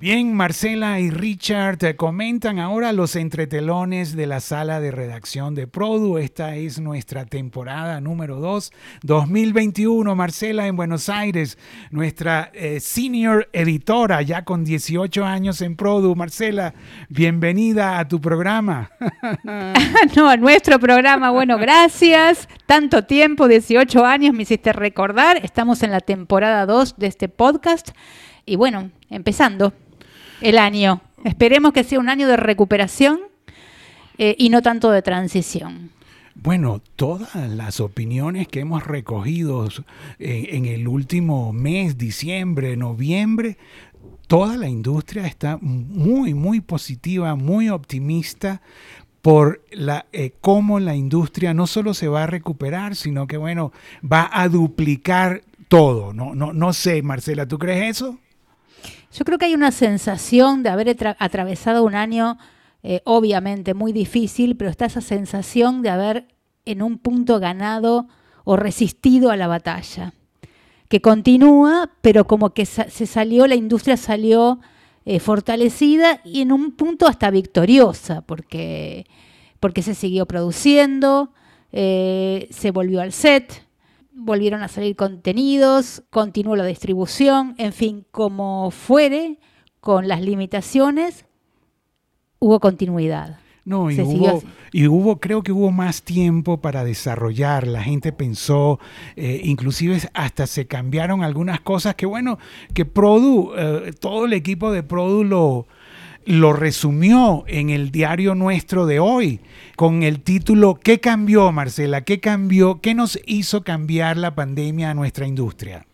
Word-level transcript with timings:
Bien, 0.00 0.32
Marcela 0.32 1.00
y 1.00 1.10
Richard 1.10 1.78
te 1.78 1.96
comentan 1.96 2.60
ahora 2.60 2.92
los 2.92 3.16
entretelones 3.16 4.14
de 4.14 4.28
la 4.28 4.38
sala 4.38 4.78
de 4.78 4.92
redacción 4.92 5.56
de 5.56 5.66
Produ. 5.66 6.18
Esta 6.18 6.54
es 6.54 6.78
nuestra 6.78 7.26
temporada 7.26 8.00
número 8.00 8.36
2, 8.36 8.70
2021. 9.02 10.14
Marcela 10.14 10.68
en 10.68 10.76
Buenos 10.76 11.08
Aires, 11.08 11.58
nuestra 11.90 12.52
eh, 12.54 12.78
senior 12.78 13.48
editora, 13.52 14.22
ya 14.22 14.44
con 14.44 14.64
18 14.64 15.24
años 15.24 15.60
en 15.62 15.74
Produ. 15.74 16.14
Marcela, 16.14 16.74
bienvenida 17.08 17.98
a 17.98 18.06
tu 18.06 18.20
programa. 18.20 18.92
no, 20.16 20.28
a 20.28 20.36
nuestro 20.36 20.78
programa. 20.78 21.32
Bueno, 21.32 21.58
gracias. 21.58 22.48
Tanto 22.66 23.02
tiempo, 23.02 23.48
18 23.48 24.06
años, 24.06 24.32
me 24.32 24.44
hiciste 24.44 24.72
recordar. 24.72 25.40
Estamos 25.44 25.82
en 25.82 25.90
la 25.90 25.98
temporada 25.98 26.66
2 26.66 26.98
de 26.98 27.08
este 27.08 27.28
podcast. 27.28 27.88
Y 28.46 28.54
bueno, 28.54 28.92
empezando 29.10 29.72
el 30.40 30.58
año. 30.58 31.00
Esperemos 31.24 31.72
que 31.72 31.84
sea 31.84 31.98
un 31.98 32.08
año 32.08 32.28
de 32.28 32.36
recuperación 32.36 33.20
eh, 34.18 34.34
y 34.38 34.50
no 34.50 34.62
tanto 34.62 34.90
de 34.90 35.02
transición. 35.02 35.90
Bueno, 36.34 36.80
todas 36.94 37.34
las 37.34 37.80
opiniones 37.80 38.46
que 38.46 38.60
hemos 38.60 38.86
recogido 38.86 39.68
eh, 40.20 40.48
en 40.50 40.66
el 40.66 40.86
último 40.86 41.52
mes, 41.52 41.98
diciembre, 41.98 42.76
noviembre, 42.76 43.58
toda 44.28 44.56
la 44.56 44.68
industria 44.68 45.26
está 45.26 45.58
muy, 45.60 46.34
muy 46.34 46.60
positiva, 46.60 47.34
muy 47.34 47.68
optimista 47.70 48.62
por 49.20 49.62
la, 49.72 50.06
eh, 50.12 50.32
cómo 50.40 50.78
la 50.78 50.94
industria 50.94 51.54
no 51.54 51.66
solo 51.66 51.92
se 51.92 52.06
va 52.06 52.22
a 52.22 52.28
recuperar, 52.28 52.94
sino 52.94 53.26
que, 53.26 53.36
bueno, 53.36 53.72
va 54.00 54.30
a 54.32 54.48
duplicar 54.48 55.42
todo. 55.66 56.12
No, 56.12 56.36
no, 56.36 56.52
no 56.52 56.72
sé, 56.72 57.02
Marcela, 57.02 57.46
¿tú 57.46 57.58
crees 57.58 57.96
eso? 57.96 58.18
Yo 59.12 59.24
creo 59.24 59.38
que 59.38 59.46
hay 59.46 59.54
una 59.54 59.72
sensación 59.72 60.62
de 60.62 60.68
haber 60.68 60.96
atravesado 61.18 61.84
un 61.84 61.94
año 61.94 62.38
eh, 62.82 63.00
obviamente 63.04 63.74
muy 63.74 63.92
difícil, 63.92 64.56
pero 64.56 64.70
está 64.70 64.86
esa 64.86 65.00
sensación 65.00 65.82
de 65.82 65.90
haber 65.90 66.28
en 66.64 66.82
un 66.82 66.98
punto 66.98 67.40
ganado 67.40 68.06
o 68.44 68.56
resistido 68.56 69.30
a 69.30 69.36
la 69.36 69.46
batalla, 69.46 70.14
que 70.88 71.00
continúa, 71.00 71.90
pero 72.00 72.26
como 72.26 72.50
que 72.50 72.66
se 72.66 73.06
salió, 73.06 73.46
la 73.46 73.56
industria 73.56 73.96
salió 73.96 74.60
eh, 75.04 75.20
fortalecida 75.20 76.20
y 76.24 76.40
en 76.40 76.52
un 76.52 76.72
punto 76.72 77.06
hasta 77.06 77.30
victoriosa, 77.30 78.22
porque, 78.22 79.06
porque 79.60 79.82
se 79.82 79.94
siguió 79.94 80.26
produciendo, 80.26 81.32
eh, 81.72 82.48
se 82.50 82.70
volvió 82.70 83.00
al 83.00 83.12
set, 83.12 83.66
volvieron 84.18 84.62
a 84.62 84.68
salir 84.68 84.96
contenidos, 84.96 86.02
continuó 86.10 86.56
la 86.56 86.64
distribución, 86.66 87.54
en 87.58 87.72
fin, 87.72 88.04
como 88.10 88.70
fuere, 88.70 89.38
con 89.80 90.08
las 90.08 90.20
limitaciones, 90.20 91.24
hubo 92.38 92.60
continuidad. 92.60 93.38
No, 93.64 93.90
y 93.90 94.00
hubo, 94.00 94.42
y 94.72 94.86
hubo, 94.86 95.20
creo 95.20 95.42
que 95.42 95.52
hubo 95.52 95.70
más 95.70 96.02
tiempo 96.02 96.62
para 96.62 96.84
desarrollar. 96.84 97.66
La 97.66 97.82
gente 97.82 98.12
pensó, 98.12 98.80
eh, 99.14 99.42
inclusive 99.44 100.00
hasta 100.14 100.46
se 100.46 100.66
cambiaron 100.66 101.22
algunas 101.22 101.60
cosas 101.60 101.94
que, 101.94 102.06
bueno, 102.06 102.38
que 102.72 102.86
Produ, 102.86 103.52
eh, 103.58 103.92
todo 104.00 104.24
el 104.24 104.32
equipo 104.32 104.72
de 104.72 104.82
Produ 104.82 105.22
lo, 105.22 105.66
lo 106.28 106.52
resumió 106.52 107.44
en 107.46 107.70
el 107.70 107.90
diario 107.90 108.34
nuestro 108.34 108.84
de 108.84 109.00
hoy 109.00 109.40
con 109.76 110.02
el 110.02 110.20
título 110.20 110.74
¿Qué 110.74 111.00
cambió, 111.00 111.50
Marcela? 111.52 112.02
¿Qué 112.02 112.20
cambió? 112.20 112.82
¿Qué 112.82 112.94
nos 112.94 113.18
hizo 113.24 113.64
cambiar 113.64 114.18
la 114.18 114.34
pandemia 114.34 114.90
a 114.90 114.94
nuestra 114.94 115.26
industria? 115.26 115.86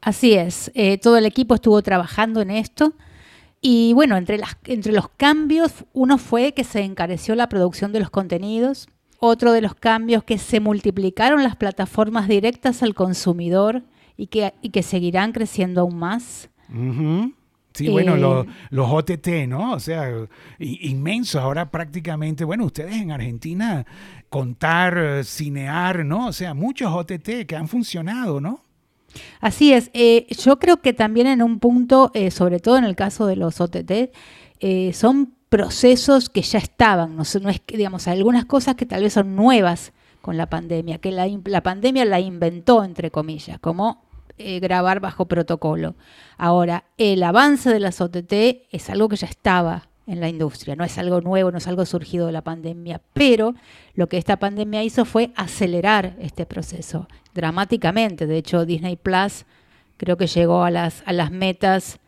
Así 0.00 0.32
es, 0.32 0.72
eh, 0.74 0.96
todo 0.96 1.18
el 1.18 1.26
equipo 1.26 1.54
estuvo 1.54 1.82
trabajando 1.82 2.40
en 2.40 2.50
esto 2.50 2.94
y 3.60 3.92
bueno, 3.92 4.16
entre, 4.16 4.38
las, 4.38 4.56
entre 4.64 4.92
los 4.92 5.10
cambios, 5.10 5.84
uno 5.92 6.16
fue 6.16 6.54
que 6.54 6.64
se 6.64 6.80
encareció 6.80 7.34
la 7.34 7.50
producción 7.50 7.92
de 7.92 8.00
los 8.00 8.08
contenidos, 8.08 8.88
otro 9.20 9.52
de 9.52 9.60
los 9.60 9.74
cambios 9.74 10.24
que 10.24 10.38
se 10.38 10.60
multiplicaron 10.60 11.42
las 11.42 11.56
plataformas 11.56 12.26
directas 12.26 12.82
al 12.82 12.94
consumidor 12.94 13.82
y 14.16 14.28
que, 14.28 14.54
que 14.72 14.82
seguirán 14.82 15.32
creciendo 15.32 15.82
aún 15.82 15.98
más. 15.98 16.48
Sí, 17.78 17.88
bueno, 17.88 18.16
los, 18.16 18.46
los 18.70 18.90
OTT, 18.90 19.46
¿no? 19.48 19.72
O 19.72 19.80
sea, 19.80 20.10
inmensos. 20.58 21.40
Ahora 21.40 21.70
prácticamente, 21.70 22.44
bueno, 22.44 22.64
ustedes 22.64 22.94
en 22.94 23.12
Argentina, 23.12 23.86
contar, 24.28 25.24
cinear, 25.24 26.04
¿no? 26.04 26.26
O 26.26 26.32
sea, 26.32 26.54
muchos 26.54 26.92
OTT 26.92 27.46
que 27.46 27.56
han 27.56 27.68
funcionado, 27.68 28.40
¿no? 28.40 28.64
Así 29.40 29.72
es. 29.72 29.90
Eh, 29.94 30.26
yo 30.30 30.58
creo 30.58 30.80
que 30.80 30.92
también 30.92 31.26
en 31.26 31.42
un 31.42 31.58
punto, 31.58 32.10
eh, 32.14 32.30
sobre 32.30 32.60
todo 32.60 32.76
en 32.78 32.84
el 32.84 32.96
caso 32.96 33.26
de 33.26 33.36
los 33.36 33.60
OTT, 33.60 34.12
eh, 34.60 34.92
son 34.92 35.34
procesos 35.48 36.28
que 36.28 36.42
ya 36.42 36.58
estaban. 36.58 37.16
No, 37.16 37.22
no 37.40 37.48
es 37.50 37.60
que, 37.60 37.76
digamos, 37.76 38.08
algunas 38.08 38.44
cosas 38.44 38.74
que 38.74 38.86
tal 38.86 39.02
vez 39.02 39.14
son 39.14 39.34
nuevas 39.34 39.92
con 40.20 40.36
la 40.36 40.50
pandemia, 40.50 40.98
que 40.98 41.12
la, 41.12 41.26
la 41.44 41.62
pandemia 41.62 42.04
la 42.04 42.20
inventó, 42.20 42.84
entre 42.84 43.10
comillas, 43.10 43.58
como 43.60 44.07
eh, 44.38 44.60
grabar 44.60 45.00
bajo 45.00 45.26
protocolo. 45.26 45.94
Ahora, 46.36 46.84
el 46.96 47.22
avance 47.22 47.70
de 47.70 47.80
las 47.80 48.00
OTT 48.00 48.32
es 48.70 48.90
algo 48.90 49.08
que 49.08 49.16
ya 49.16 49.26
estaba 49.26 49.88
en 50.06 50.20
la 50.20 50.28
industria, 50.28 50.74
no 50.74 50.84
es 50.84 50.96
algo 50.96 51.20
nuevo, 51.20 51.50
no 51.50 51.58
es 51.58 51.66
algo 51.66 51.84
surgido 51.84 52.26
de 52.26 52.32
la 52.32 52.42
pandemia, 52.42 53.02
pero 53.12 53.54
lo 53.94 54.08
que 54.08 54.16
esta 54.16 54.38
pandemia 54.38 54.82
hizo 54.82 55.04
fue 55.04 55.32
acelerar 55.36 56.16
este 56.18 56.46
proceso 56.46 57.08
dramáticamente. 57.34 58.26
De 58.26 58.38
hecho, 58.38 58.64
Disney 58.64 58.96
Plus 58.96 59.44
creo 59.98 60.16
que 60.16 60.26
llegó 60.26 60.64
a 60.64 60.70
las, 60.70 61.02
a 61.04 61.12
las 61.12 61.30
metas 61.30 62.00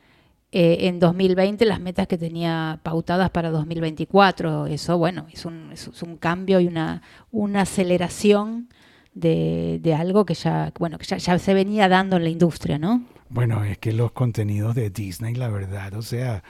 eh, 0.53 0.89
en 0.89 0.99
2020, 0.99 1.65
las 1.67 1.79
metas 1.79 2.09
que 2.09 2.17
tenía 2.17 2.81
pautadas 2.83 3.29
para 3.31 3.51
2024. 3.51 4.67
Eso, 4.67 4.97
bueno, 4.97 5.27
es 5.31 5.45
un, 5.45 5.71
es 5.71 6.03
un 6.03 6.17
cambio 6.17 6.59
y 6.59 6.67
una, 6.67 7.03
una 7.31 7.63
aceleración 7.63 8.71
de, 9.21 9.95
algo 9.97 10.25
que 10.25 10.35
ya, 10.35 10.73
bueno, 10.79 10.99
que 10.99 11.05
ya, 11.05 11.39
se 11.39 11.55
venía 11.55 11.89
dando 11.89 12.17
en 12.17 12.25
la 12.25 12.31
industria, 12.31 12.79
¿no? 12.79 13.05
Bueno, 13.29 13.65
es 13.65 13.79
que 13.79 13.93
los 13.93 14.13
contenidos 14.13 14.75
de 14.75 14.91
Disney, 14.91 15.35
la 15.35 15.49
verdad, 15.49 15.95
o 15.95 16.03
sea, 16.03 16.43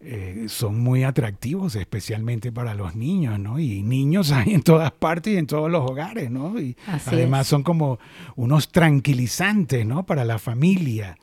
eh, 0.00 0.46
son 0.48 0.80
muy 0.80 1.04
atractivos, 1.04 1.76
especialmente 1.76 2.50
para 2.50 2.74
los 2.74 2.96
niños, 2.96 3.38
¿no? 3.38 3.58
Y 3.58 3.82
niños 3.82 4.32
hay 4.32 4.54
en 4.54 4.62
todas 4.62 4.90
partes 4.90 5.34
y 5.34 5.36
en 5.36 5.46
todos 5.46 5.70
los 5.70 5.88
hogares, 5.88 6.30
¿no? 6.30 6.58
Y 6.60 6.76
además 7.06 7.46
son 7.46 7.62
como 7.62 7.98
unos 8.36 8.70
tranquilizantes, 8.70 9.86
¿no? 9.86 10.04
Para 10.04 10.24
la 10.24 10.38
familia. 10.38 11.16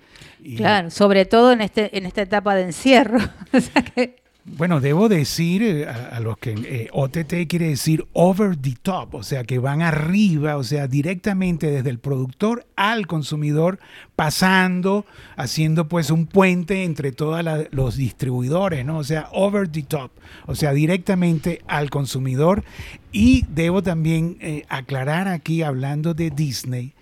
claro, 0.56 0.89
sobre 0.89 1.25
todo 1.25 1.51
en, 1.51 1.62
este, 1.62 1.97
en 1.97 2.06
esta 2.06 2.22
etapa 2.22 2.56
de 2.56 2.63
encierro. 2.63 3.19
o 3.53 3.59
sea 3.59 3.81
que 3.81 4.21
bueno, 4.44 4.79
debo 4.79 5.07
decir 5.07 5.62
eh, 5.62 5.88
a, 5.88 6.19
los 6.19 6.38
que 6.38 6.53
eh, 6.53 6.90
OTT 6.91 7.47
quiere 7.47 7.69
decir 7.69 8.07
over 8.13 8.56
the 8.56 8.75
top, 8.81 9.13
o 9.13 9.24
sea, 9.24 9.44
que 9.44 9.59
van 9.59 9.84
arriba, 9.84 10.57
o 10.57 10.63
sea, 10.63 10.88
directamente 10.88 11.69
desde 11.69 11.91
el 11.91 12.00
productor 12.00 12.66
al 12.75 13.06
consumidor, 13.06 13.80
pasando, 14.16 15.06
haciendo 15.35 15.88
pues 15.88 16.09
un 16.09 16.25
puente 16.25 16.84
entre 16.84 17.12
todos 17.12 17.46
los 17.69 17.96
distribuidores, 17.96 18.84
¿no? 18.84 18.97
O 18.97 19.03
sea, 19.03 19.30
over 19.31 19.68
the 19.68 19.84
top, 19.84 20.12
o 20.47 20.56
sea, 20.56 20.74
directamente 20.74 21.62
al 21.68 21.91
consumidor. 21.91 22.63
Y 23.12 23.46
debo 23.50 23.84
también 23.84 24.38
eh, 24.41 24.66
aclarar 24.69 25.28
aquí, 25.28 25.62
hablando 25.62 26.16
de 26.16 26.31
Disney, 26.31 26.94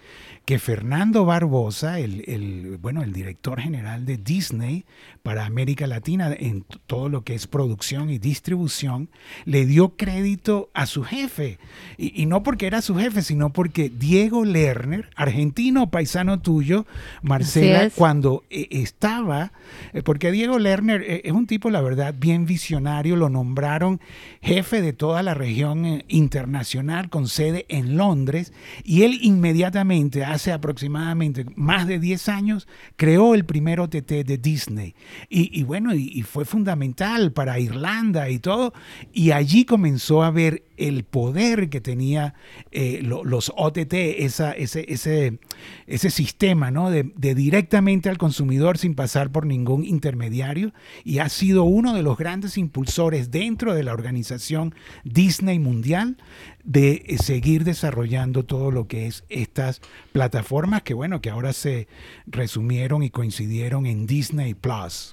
que 0.49 0.57
Fernando 0.57 1.25
Barbosa, 1.25 1.99
el, 1.99 2.79
bueno, 2.81 3.03
el 3.03 3.13
director 3.13 3.61
general 3.61 4.07
de 4.07 4.17
Disney 4.17 4.83
para 5.21 5.45
América 5.45 5.85
Latina 5.85 6.35
en 6.37 6.65
todo 6.87 7.07
lo 7.07 7.23
que 7.23 7.35
es 7.35 7.45
producción 7.45 8.09
y 8.09 8.17
distribución, 8.17 9.09
le 9.45 9.67
dio 9.67 9.95
crédito 9.95 10.69
a 10.73 10.87
su 10.87 11.03
jefe. 11.03 11.59
Y, 11.97 12.25
no 12.25 12.41
porque 12.41 12.65
era 12.65 12.81
su 12.81 12.95
jefe, 12.95 13.21
sino 13.21 13.51
porque 13.51 13.89
Diego 13.89 14.45
Lerner, 14.45 15.09
argentino 15.15 15.91
paisano 15.91 16.39
tuyo, 16.39 16.85
Marcela, 17.21 17.89
cuando 17.91 18.43
eh, 18.49 18.67
estaba, 18.71 19.51
eh, 19.93 20.01
porque 20.01 20.31
Diego 20.31 20.57
Lerner 20.57 21.03
eh, 21.03 21.21
es 21.25 21.31
un 21.31 21.47
tipo, 21.47 21.69
la 21.69 21.81
verdad, 21.81 22.15
bien 22.17 22.45
visionario, 22.45 23.15
lo 23.15 23.29
nombraron 23.29 23.99
jefe 24.41 24.81
de 24.81 24.93
toda 24.93 25.21
la 25.21 25.33
región 25.33 26.03
internacional 26.07 27.09
con 27.09 27.27
sede 27.27 27.65
en 27.69 27.97
Londres, 27.97 28.51
y 28.83 29.03
él 29.03 29.19
inmediatamente 29.21 30.23
hace 30.23 30.39
hace 30.39 30.53
aproximadamente 30.53 31.45
más 31.55 31.85
de 31.85 31.99
10 31.99 32.29
años, 32.29 32.67
creó 32.95 33.35
el 33.35 33.43
primer 33.43 33.81
OTT 33.81 34.23
de 34.25 34.37
Disney. 34.37 34.95
Y, 35.27 35.63
bueno, 35.63 35.93
y, 35.93 36.21
fue 36.23 36.45
fundamental 36.45 37.31
para 37.31 37.59
Irlanda 37.59 38.29
y 38.29 38.39
todo. 38.39 38.73
Y 39.13 39.31
allí 39.31 39.65
comenzó 39.65 40.23
a 40.23 40.31
ver 40.31 40.63
el 40.77 41.03
poder 41.03 41.69
que 41.69 41.81
tenía 41.81 42.35
eh, 42.71 43.01
los 43.03 43.51
OTT, 43.55 43.93
esa, 43.93 44.51
ese, 44.53 44.85
ese, 44.87 45.39
ese 45.87 46.09
sistema 46.09 46.71
¿no? 46.71 46.89
de, 46.89 47.11
de 47.15 47.35
directamente 47.35 48.09
al 48.09 48.17
consumidor 48.17 48.77
sin 48.77 48.95
pasar 48.95 49.31
por 49.31 49.45
ningún 49.45 49.83
intermediario. 49.83 50.73
Y 51.03 51.19
ha 51.19 51.29
sido 51.29 51.63
uno 51.63 51.93
de 51.93 52.03
los 52.03 52.17
grandes 52.17 52.57
impulsores 52.57 53.31
dentro 53.31 53.73
de 53.73 53.83
la 53.83 53.93
organización 53.93 54.73
Disney 55.03 55.59
Mundial 55.59 56.17
de 56.63 57.03
eh, 57.07 57.17
seguir 57.17 57.63
desarrollando 57.63 58.45
todo 58.45 58.71
lo 58.71 58.87
que 58.87 59.07
es 59.07 59.23
estas 59.29 59.81
plataformas 60.11 60.83
que 60.83 60.93
bueno, 60.93 61.21
que 61.21 61.29
ahora 61.29 61.53
se 61.53 61.87
resumieron 62.27 63.03
y 63.03 63.09
coincidieron 63.09 63.85
en 63.85 64.05
Disney 64.05 64.53
Plus. 64.53 65.08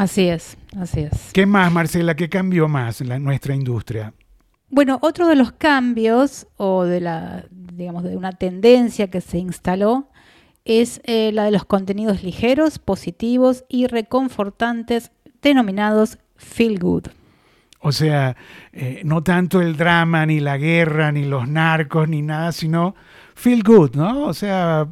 Así 0.00 0.30
es, 0.30 0.56
así 0.78 1.00
es. 1.00 1.30
¿Qué 1.34 1.44
más, 1.44 1.70
Marcela? 1.70 2.16
¿Qué 2.16 2.30
cambió 2.30 2.68
más 2.68 3.02
en 3.02 3.22
nuestra 3.22 3.54
industria? 3.54 4.14
Bueno, 4.70 4.98
otro 5.02 5.28
de 5.28 5.36
los 5.36 5.52
cambios 5.52 6.46
o 6.56 6.84
de 6.84 7.02
la, 7.02 7.44
digamos, 7.50 8.04
de 8.04 8.16
una 8.16 8.32
tendencia 8.32 9.10
que 9.10 9.20
se 9.20 9.36
instaló 9.36 10.08
es 10.64 11.02
eh, 11.04 11.32
la 11.34 11.44
de 11.44 11.50
los 11.50 11.66
contenidos 11.66 12.22
ligeros, 12.22 12.78
positivos 12.78 13.66
y 13.68 13.88
reconfortantes 13.88 15.10
denominados 15.42 16.16
feel 16.34 16.78
good. 16.78 17.08
O 17.80 17.92
sea, 17.92 18.38
eh, 18.72 19.02
no 19.04 19.22
tanto 19.22 19.60
el 19.60 19.76
drama, 19.76 20.24
ni 20.24 20.40
la 20.40 20.56
guerra, 20.56 21.12
ni 21.12 21.26
los 21.26 21.46
narcos, 21.46 22.08
ni 22.08 22.22
nada, 22.22 22.52
sino 22.52 22.94
feel 23.34 23.62
good, 23.62 23.96
¿no? 23.96 24.24
O 24.24 24.32
sea, 24.32 24.88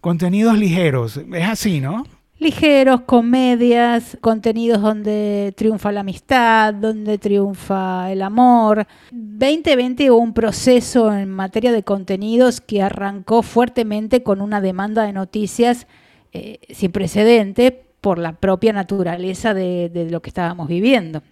contenidos 0.00 0.56
ligeros. 0.56 1.18
Es 1.18 1.46
así, 1.46 1.82
¿no? 1.82 2.04
Ligeros, 2.38 3.00
comedias, 3.00 4.16
contenidos 4.20 4.80
donde 4.80 5.52
triunfa 5.56 5.90
la 5.90 6.00
amistad, 6.00 6.72
donde 6.72 7.18
triunfa 7.18 8.12
el 8.12 8.22
amor. 8.22 8.86
2020 9.10 10.10
hubo 10.10 10.18
un 10.18 10.32
proceso 10.32 11.12
en 11.12 11.30
materia 11.30 11.72
de 11.72 11.82
contenidos 11.82 12.60
que 12.60 12.80
arrancó 12.80 13.42
fuertemente 13.42 14.22
con 14.22 14.40
una 14.40 14.60
demanda 14.60 15.02
de 15.02 15.12
noticias 15.12 15.88
eh, 16.32 16.60
sin 16.70 16.92
precedente 16.92 17.86
por 18.00 18.18
la 18.18 18.32
propia 18.32 18.72
naturaleza 18.72 19.52
de 19.52 20.08
lo 20.10 20.22
que 20.22 20.30
estábamos 20.30 20.68
viviendo 20.68 21.22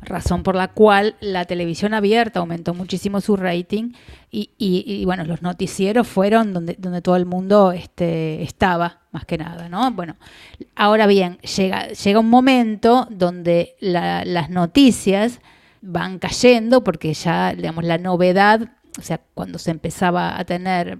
razón 0.00 0.42
por 0.42 0.54
la 0.54 0.68
cual 0.68 1.16
la 1.20 1.44
televisión 1.44 1.94
abierta 1.94 2.40
aumentó 2.40 2.74
muchísimo 2.74 3.20
su 3.20 3.36
rating 3.36 3.92
y, 4.30 5.02
bueno, 5.04 5.24
los 5.24 5.42
noticieros 5.42 6.06
fueron 6.06 6.52
donde, 6.52 6.76
donde 6.78 7.02
todo 7.02 7.16
el 7.16 7.26
mundo 7.26 7.72
este, 7.72 8.42
estaba, 8.42 8.97
más 9.10 9.24
que 9.24 9.38
nada, 9.38 9.68
¿no? 9.68 9.90
Bueno, 9.92 10.16
ahora 10.74 11.06
bien, 11.06 11.38
llega, 11.38 11.88
llega 11.88 12.20
un 12.20 12.30
momento 12.30 13.06
donde 13.10 13.76
las 13.80 14.50
noticias 14.50 15.40
van 15.80 16.18
cayendo 16.18 16.84
porque 16.84 17.14
ya, 17.14 17.54
digamos, 17.54 17.84
la 17.84 17.98
novedad, 17.98 18.72
o 18.98 19.02
sea, 19.02 19.20
cuando 19.34 19.58
se 19.58 19.70
empezaba 19.70 20.38
a 20.38 20.44
tener, 20.44 20.98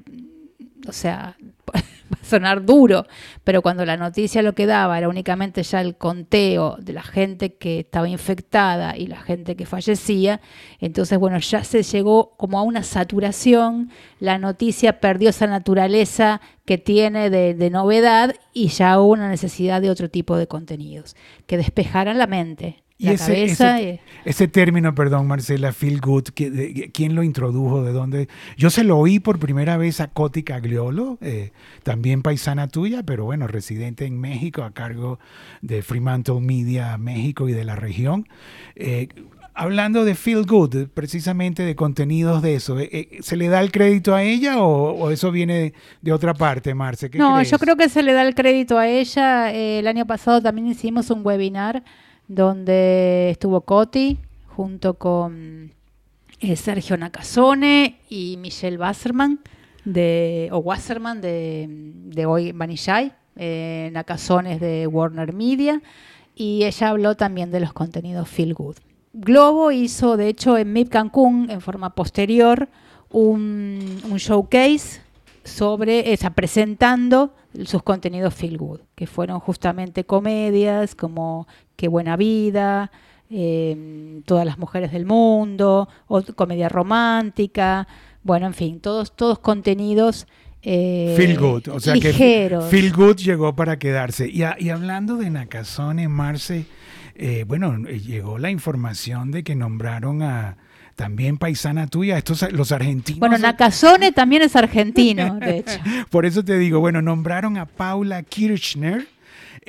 o 0.87 0.93
sea, 0.93 1.37
va 2.13 2.19
a 2.21 2.25
sonar 2.25 2.65
duro, 2.65 3.07
pero 3.45 3.63
cuando 3.63 3.85
la 3.85 3.97
noticia 3.97 4.43
lo 4.43 4.55
que 4.55 4.67
daba 4.67 4.99
era 4.99 5.09
únicamente 5.09 5.63
ya 5.63 5.81
el 5.81 5.97
conteo 5.97 6.77
de 6.81 6.93
la 6.93 7.03
gente 7.03 7.55
que 7.55 7.81
estaba 7.81 8.09
infectada 8.09 8.97
y 8.97 9.07
la 9.07 9.21
gente 9.21 9.57
que 9.57 9.67
fallecía, 9.67 10.41
entonces 10.81 11.19
bueno, 11.19 11.39
ya 11.39 11.65
se 11.65 11.83
llegó 11.83 12.37
como 12.37 12.59
a 12.59 12.63
una 12.63 12.83
saturación, 12.83 13.91
la 14.21 14.39
noticia 14.39 15.01
perdió 15.01 15.31
esa 15.31 15.47
naturaleza 15.47 16.41
que 16.65 16.79
tiene 16.79 17.31
de, 17.31 17.71
novedad 17.71 18.35
y 18.53 18.69
ya 18.69 19.01
hubo 19.01 19.13
una 19.13 19.29
necesidad 19.29 19.81
de 19.81 19.91
otro 19.91 20.11
tipo 20.11 20.37
de 20.37 20.47
contenidos, 20.47 21.17
que 21.47 21.57
despejaran 21.57 22.19
la 22.19 22.27
mente, 22.27 22.83
y 23.01 23.11
ese, 23.11 24.01
ese, 24.25 24.49
término, 24.49 24.93
perdón, 24.93 25.29
Marcela, 25.29 25.73
feel 25.73 26.01
good, 26.01 26.25
¿quién 26.35 27.15
lo 27.15 27.23
introdujo? 27.23 27.85
¿De 27.85 27.93
dónde? 27.93 28.29
Yo 28.57 28.71
se 28.71 28.83
lo 28.83 28.99
oí 28.99 29.21
por 29.21 29.39
primera 29.39 29.77
vez 29.77 30.01
a 30.01 30.09
Coti 30.09 30.43
Cagliolo, 30.43 31.17
eh, 31.21 31.53
también 31.85 32.23
paisana 32.23 32.67
tuya, 32.67 33.05
pero 33.05 33.25
bueno, 33.25 33.47
residente 33.47 34.05
en 34.05 34.19
México 34.19 34.65
a 34.65 34.73
cargo 34.73 35.21
de 35.63 35.83
Fremantle 35.83 36.41
Media 36.41 36.99
México 36.99 37.49
y 37.49 37.53
de 37.53 37.65
la 37.65 37.77
región. 37.77 38.29
Eh, 38.75 39.07
hablando 39.55 40.05
de 40.05 40.17
feel 40.17 40.45
good, 40.45 40.89
precisamente 40.93 41.63
de 41.63 41.77
contenidos 41.77 42.43
de 42.43 42.57
eso, 42.57 42.81
eh, 42.81 43.21
¿se 43.21 43.37
le 43.37 43.47
da 43.47 43.61
el 43.61 43.71
crédito 43.71 44.17
a 44.17 44.25
ella 44.25 44.61
o, 44.61 45.13
eso 45.13 45.31
viene 45.31 45.73
de, 46.03 46.13
otra 46.13 46.35
parte, 46.35 46.75
Marce? 46.75 47.09
no, 47.15 47.41
yo 47.45 47.59
creo 47.61 47.77
que 47.77 47.89
se 47.89 48.03
le 48.03 48.13
da 48.13 48.27
el 48.27 48.35
crédito 48.35 48.77
a 48.77 48.89
ella. 48.89 49.53
el 49.53 49.87
año 49.87 50.05
pasado 50.05 50.43
también 50.43 50.67
hicimos 50.67 51.11
un 51.11 51.25
webinar 51.25 51.85
donde 52.29 53.31
estuvo 53.31 53.63
Coti 53.63 54.19
junto 54.47 54.95
con 54.95 55.73
eh, 56.41 56.57
Sergio 56.57 56.97
Nakazone 56.97 58.01
y 58.09 58.37
Michelle 58.37 58.79
Wasserman 58.79 59.41
de, 59.85 60.49
o 60.53 60.59
Wasserman 60.59 61.21
de, 61.21 61.67
de 61.69 62.27
hoy 62.27 62.53
Vanillay, 62.53 63.13
eh, 63.37 63.91
Nakazone 63.93 64.55
es 64.55 64.61
de 64.61 64.87
Warner 64.87 65.33
Media, 65.33 65.81
y 66.35 66.65
ella 66.65 66.91
habló 66.91 67.17
también 67.17 67.51
de 67.51 67.61
los 67.61 67.73
contenidos 67.73 68.29
Feel 68.29 68.55
Good. 68.55 68.77
Globo 69.13 69.73
hizo, 69.73 70.17
de 70.17 70.29
hecho, 70.29 70.59
en 70.59 70.73
MIP 70.73 70.91
Cancún, 70.91 71.51
en 71.51 71.61
forma 71.61 71.95
posterior, 71.95 72.69
un, 73.11 74.01
un 74.09 74.19
showcase 74.19 75.01
sobre, 75.45 76.13
esa, 76.13 76.31
presentando 76.31 77.33
sus 77.65 77.83
contenidos 77.83 78.35
feel 78.35 78.59
good, 78.59 78.81
que 78.95 79.07
fueron 79.07 79.41
justamente 79.41 80.05
comedias 80.05 80.95
como 80.95 81.47
Qué 81.77 81.89
buena 81.89 82.17
vida, 82.17 82.91
em, 83.31 84.23
Todas 84.23 84.45
las 84.45 84.59
mujeres 84.59 84.93
del 84.93 85.07
mundo, 85.07 85.89
o 86.07 86.23
comedia 86.35 86.69
romántica, 86.69 87.87
bueno, 88.23 88.47
en 88.47 88.55
fin, 88.55 88.81
todos, 88.81 89.15
todos 89.15 89.39
contenidos 89.39 90.27
eh, 90.63 91.15
feel 91.17 91.39
good, 91.39 91.69
o 91.69 91.79
sea 91.81 91.95
que 91.95 92.13
Feel 92.13 92.93
Good 92.93 93.17
llegó 93.19 93.55
para 93.55 93.79
quedarse. 93.79 94.29
Y, 94.29 94.43
y 94.59 94.71
hablando 94.71 95.17
de 95.17 95.31
Nakazone, 95.31 96.09
Marce, 96.09 96.67
eh, 97.15 97.45
bueno, 97.47 97.77
llegó 97.87 98.39
la 98.39 98.51
información 98.51 99.31
de 99.31 99.45
que 99.45 99.55
nombraron 99.55 100.23
a 100.23 100.57
también 100.99 101.39
paisana 101.39 101.87
tuya, 101.87 102.19
estos 102.19 102.51
los 102.51 102.73
argentinos. 102.73 103.21
Bueno, 103.21 103.39
Nakazone 103.39 104.11
también 104.11 104.43
es 104.43 104.57
argentino, 104.57 105.37
de 105.41 105.59
hecho. 105.59 105.79
Por 106.11 106.27
eso 106.27 106.45
te 106.45 106.59
digo, 106.59 106.81
bueno, 106.81 107.01
nombraron 107.01 107.57
a 107.57 107.67
Paula 107.67 108.25
Kirchner. 108.25 109.07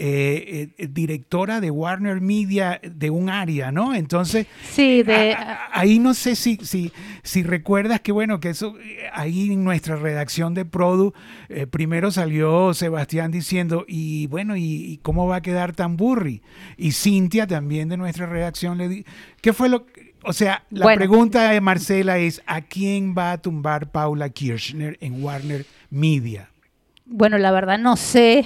Eh, 0.01 0.69
eh, 0.77 0.87
directora 0.87 1.59
de 1.59 1.71
Warner 1.71 2.21
Media 2.21 2.79
de 2.81 3.09
un 3.09 3.29
área, 3.29 3.69
¿no? 3.69 3.93
Entonces, 3.93 4.47
sí, 4.71 5.03
de... 5.03 5.35
ahí 5.73 5.99
no 5.99 6.13
sé 6.13 6.37
si, 6.37 6.55
si, 6.61 6.93
si 7.21 7.43
recuerdas 7.43 7.99
que, 7.99 8.13
bueno, 8.13 8.39
que 8.39 8.51
eso, 8.51 8.75
ahí 9.11 9.51
en 9.51 9.65
nuestra 9.65 9.97
redacción 9.97 10.53
de 10.53 10.63
Produ, 10.63 11.13
eh, 11.49 11.67
primero 11.67 12.11
salió 12.11 12.73
Sebastián 12.73 13.29
diciendo, 13.29 13.83
y 13.89 14.27
bueno, 14.27 14.55
¿y, 14.55 15.01
cómo 15.03 15.27
va 15.27 15.37
a 15.37 15.41
quedar 15.41 15.73
tan 15.73 15.97
burri? 15.97 16.43
Y 16.77 16.93
Cintia 16.93 17.45
también 17.45 17.89
de 17.89 17.97
nuestra 17.97 18.25
redacción 18.25 18.77
le 18.77 18.87
di, 18.87 19.05
¿qué 19.41 19.51
fue 19.51 19.67
lo 19.67 19.85
que 19.85 20.08
o 20.23 20.33
sea, 20.33 20.63
la 20.69 20.93
pregunta 20.95 21.51
de 21.51 21.61
Marcela 21.61 22.17
es, 22.17 22.41
¿a 22.45 22.61
quién 22.61 23.15
va 23.17 23.31
a 23.31 23.37
tumbar 23.37 23.91
Paula 23.91 24.29
Kirchner 24.29 24.97
en 25.01 25.23
Warner 25.23 25.65
Media? 25.89 26.49
Bueno, 27.05 27.37
la 27.37 27.51
verdad 27.51 27.79
no 27.79 27.95
sé, 27.95 28.45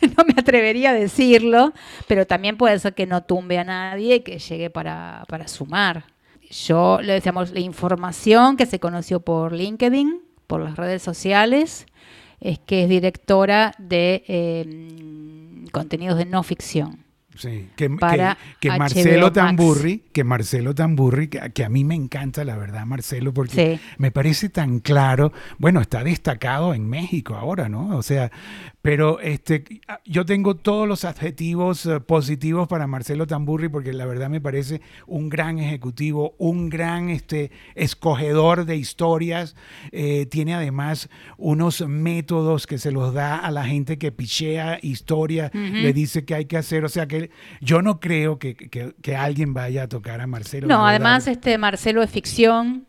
no 0.16 0.24
me 0.24 0.34
atrevería 0.36 0.90
a 0.90 0.94
decirlo, 0.94 1.72
pero 2.08 2.26
también 2.26 2.56
puede 2.56 2.78
ser 2.78 2.94
que 2.94 3.06
no 3.06 3.22
tumbe 3.22 3.58
a 3.58 3.64
nadie 3.64 4.16
y 4.16 4.20
que 4.20 4.38
llegue 4.38 4.70
para, 4.70 5.24
sumar. 5.46 6.04
Yo 6.50 7.00
le 7.00 7.12
decíamos 7.12 7.52
la 7.52 7.60
información 7.60 8.56
que 8.56 8.66
se 8.66 8.80
conoció 8.80 9.20
por 9.20 9.52
LinkedIn, 9.52 10.22
por 10.46 10.60
las 10.60 10.76
redes 10.76 11.02
sociales, 11.02 11.86
es 12.40 12.58
que 12.58 12.84
es 12.84 12.88
directora 12.88 13.72
de 13.78 14.24
eh, 14.26 15.66
contenidos 15.70 16.18
de 16.18 16.24
no 16.24 16.42
ficción. 16.42 17.09
Sí, 17.36 17.68
que, 17.76 17.88
que, 18.58 18.70
Marcelo 18.76 19.32
Tamburri, 19.32 20.02
que 20.12 20.24
Marcelo 20.24 20.74
Tamburri, 20.74 21.28
que, 21.28 21.64
a 21.64 21.68
mí 21.68 21.84
me 21.84 21.94
encanta 21.94 22.44
la 22.44 22.56
verdad 22.56 22.84
Marcelo, 22.86 23.32
porque 23.32 23.78
me 23.98 24.10
parece 24.10 24.48
tan 24.48 24.80
claro, 24.80 25.32
bueno, 25.58 25.80
está 25.80 26.02
destacado 26.02 26.74
en 26.74 26.88
México 26.88 27.36
ahora, 27.36 27.68
¿no? 27.68 27.96
O 27.96 28.02
sea, 28.02 28.32
pero 28.82 29.20
este, 29.20 29.64
yo 30.06 30.24
tengo 30.24 30.56
todos 30.56 30.88
los 30.88 31.04
adjetivos 31.04 31.84
eh, 31.84 32.00
positivos 32.00 32.66
para 32.66 32.86
Marcelo 32.86 33.26
Tamburri 33.26 33.68
porque 33.68 33.92
la 33.92 34.06
verdad 34.06 34.30
me 34.30 34.40
parece 34.40 34.80
un 35.06 35.28
gran 35.28 35.58
ejecutivo, 35.58 36.34
un 36.38 36.70
gran 36.70 37.10
este, 37.10 37.50
escogedor 37.74 38.64
de 38.64 38.76
historias. 38.76 39.54
Eh, 39.92 40.26
tiene 40.26 40.54
además 40.54 41.10
unos 41.36 41.86
métodos 41.86 42.66
que 42.66 42.78
se 42.78 42.90
los 42.90 43.12
da 43.12 43.36
a 43.36 43.50
la 43.50 43.64
gente 43.64 43.98
que 43.98 44.12
pichea 44.12 44.78
historia, 44.82 45.50
le 45.52 45.92
dice 45.92 46.24
que 46.24 46.34
hay 46.34 46.46
que 46.46 46.56
hacer. 46.56 46.84
O 46.84 46.88
sea 46.88 47.06
que 47.06 47.30
yo 47.60 47.82
no 47.82 48.00
creo 48.00 48.38
que, 48.38 48.56
alguien 49.16 49.52
vaya 49.52 49.82
a 49.82 49.88
tocar 49.88 50.20
a 50.20 50.26
Marcelo. 50.26 50.66
No, 50.68 50.86
además 50.86 51.26
este 51.26 51.58
Marcelo 51.58 52.02
es 52.02 52.10
ficción, 52.10 52.86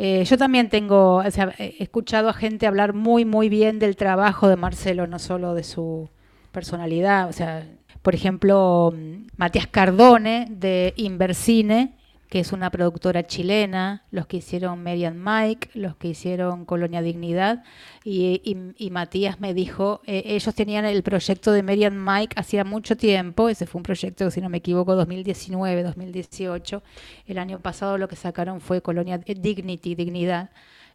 Eh, 0.00 0.24
yo 0.24 0.38
también 0.38 0.68
tengo, 0.68 1.16
o 1.16 1.30
sea, 1.30 1.52
he 1.58 1.82
escuchado 1.82 2.28
a 2.28 2.32
gente 2.32 2.68
hablar 2.68 2.94
muy, 2.94 3.24
muy 3.24 3.48
bien 3.48 3.80
del 3.80 3.96
trabajo 3.96 4.48
de 4.48 4.54
Marcelo, 4.54 5.08
no 5.08 5.18
solo 5.18 5.54
de 5.54 5.64
su 5.64 6.08
personalidad. 6.52 7.28
O 7.28 7.32
sea, 7.32 7.66
por 8.02 8.14
ejemplo, 8.14 8.94
Matías 9.36 9.66
Cardone 9.66 10.46
de 10.50 10.94
Inversine, 10.96 11.97
que 12.28 12.40
es 12.40 12.52
una 12.52 12.70
productora 12.70 13.26
chilena, 13.26 14.04
los 14.10 14.26
que 14.26 14.38
hicieron 14.38 14.82
Median 14.82 15.22
Mike, 15.22 15.70
los 15.74 15.96
que 15.96 16.08
hicieron 16.08 16.66
Colonia 16.66 17.00
Dignidad, 17.00 17.64
y, 18.04 18.56
Matías 18.90 19.40
me 19.40 19.54
dijo, 19.54 20.02
eh, 20.06 20.22
ellos 20.26 20.54
tenían 20.54 20.84
el 20.84 21.02
proyecto 21.02 21.52
de 21.52 21.62
Median 21.62 22.04
Mike 22.04 22.34
hacía 22.38 22.64
mucho 22.64 22.96
tiempo, 22.96 23.48
ese 23.48 23.66
fue 23.66 23.78
un 23.78 23.82
proyecto, 23.82 24.30
si 24.30 24.40
no 24.40 24.48
me 24.50 24.58
equivoco, 24.58 24.94
2019, 24.94 25.82
2018, 25.82 26.82
el 27.26 27.38
año 27.38 27.60
pasado 27.60 27.96
lo 27.96 28.08
que 28.08 28.16
sacaron 28.16 28.60
fue 28.60 28.82
Colonia 28.82 29.18
Dignity, 29.18 29.94
Dignidad, 29.94 30.50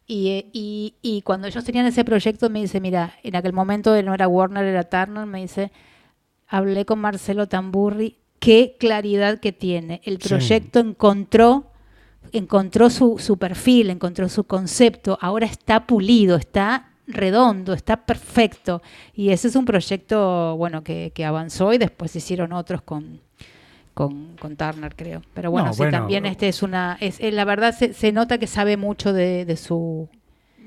y, 0.06 0.50
y, 0.52 0.94
y, 1.02 1.22
cuando 1.22 1.48
ellos 1.48 1.64
tenían 1.64 1.86
ese 1.86 2.04
proyecto 2.04 2.50
me 2.50 2.60
dice, 2.60 2.78
mira, 2.78 3.14
en 3.22 3.36
aquel 3.36 3.54
momento 3.54 4.00
no 4.02 4.12
era 4.14 4.28
Warner, 4.28 4.64
era 4.64 4.84
Turner, 4.84 5.24
me 5.24 5.40
dice, 5.40 5.72
hablé 6.46 6.84
con 6.84 6.98
Marcelo 6.98 7.48
Tamburri, 7.48 8.18
qué 8.44 8.76
claridad 8.78 9.40
que 9.40 9.52
tiene. 9.52 10.00
El 10.04 10.18
proyecto 10.18 10.80
encontró, 10.80 11.70
encontró 12.32 12.90
su, 12.90 13.16
su, 13.18 13.38
perfil, 13.38 13.90
encontró 13.90 14.28
su 14.28 14.44
concepto, 14.44 15.18
ahora 15.20 15.46
está 15.46 15.86
pulido, 15.86 16.36
está 16.36 16.90
redondo, 17.06 17.72
está 17.72 18.04
perfecto. 18.04 18.82
Y 19.14 19.30
ese 19.30 19.48
es 19.48 19.56
un 19.56 19.64
proyecto, 19.64 20.56
bueno, 20.56 20.84
que, 20.84 21.12
que 21.14 21.24
avanzó 21.24 21.72
y 21.72 21.78
después 21.78 22.14
hicieron 22.16 22.52
otros 22.52 22.82
con, 22.82 23.20
con, 23.94 24.36
con 24.36 24.56
Turner, 24.56 24.94
creo. 24.94 25.22
Pero 25.32 25.50
bueno, 25.50 25.72
sí, 25.72 25.84
también 25.90 26.26
este 26.26 26.48
es 26.48 26.62
una, 26.62 26.98
es, 27.00 27.20
eh, 27.20 27.32
la 27.32 27.44
verdad 27.44 27.74
se, 27.76 27.94
se, 27.94 28.12
nota 28.12 28.38
que 28.38 28.46
sabe 28.46 28.76
mucho 28.76 29.12
de, 29.12 29.44
de 29.44 29.56
su 29.56 30.08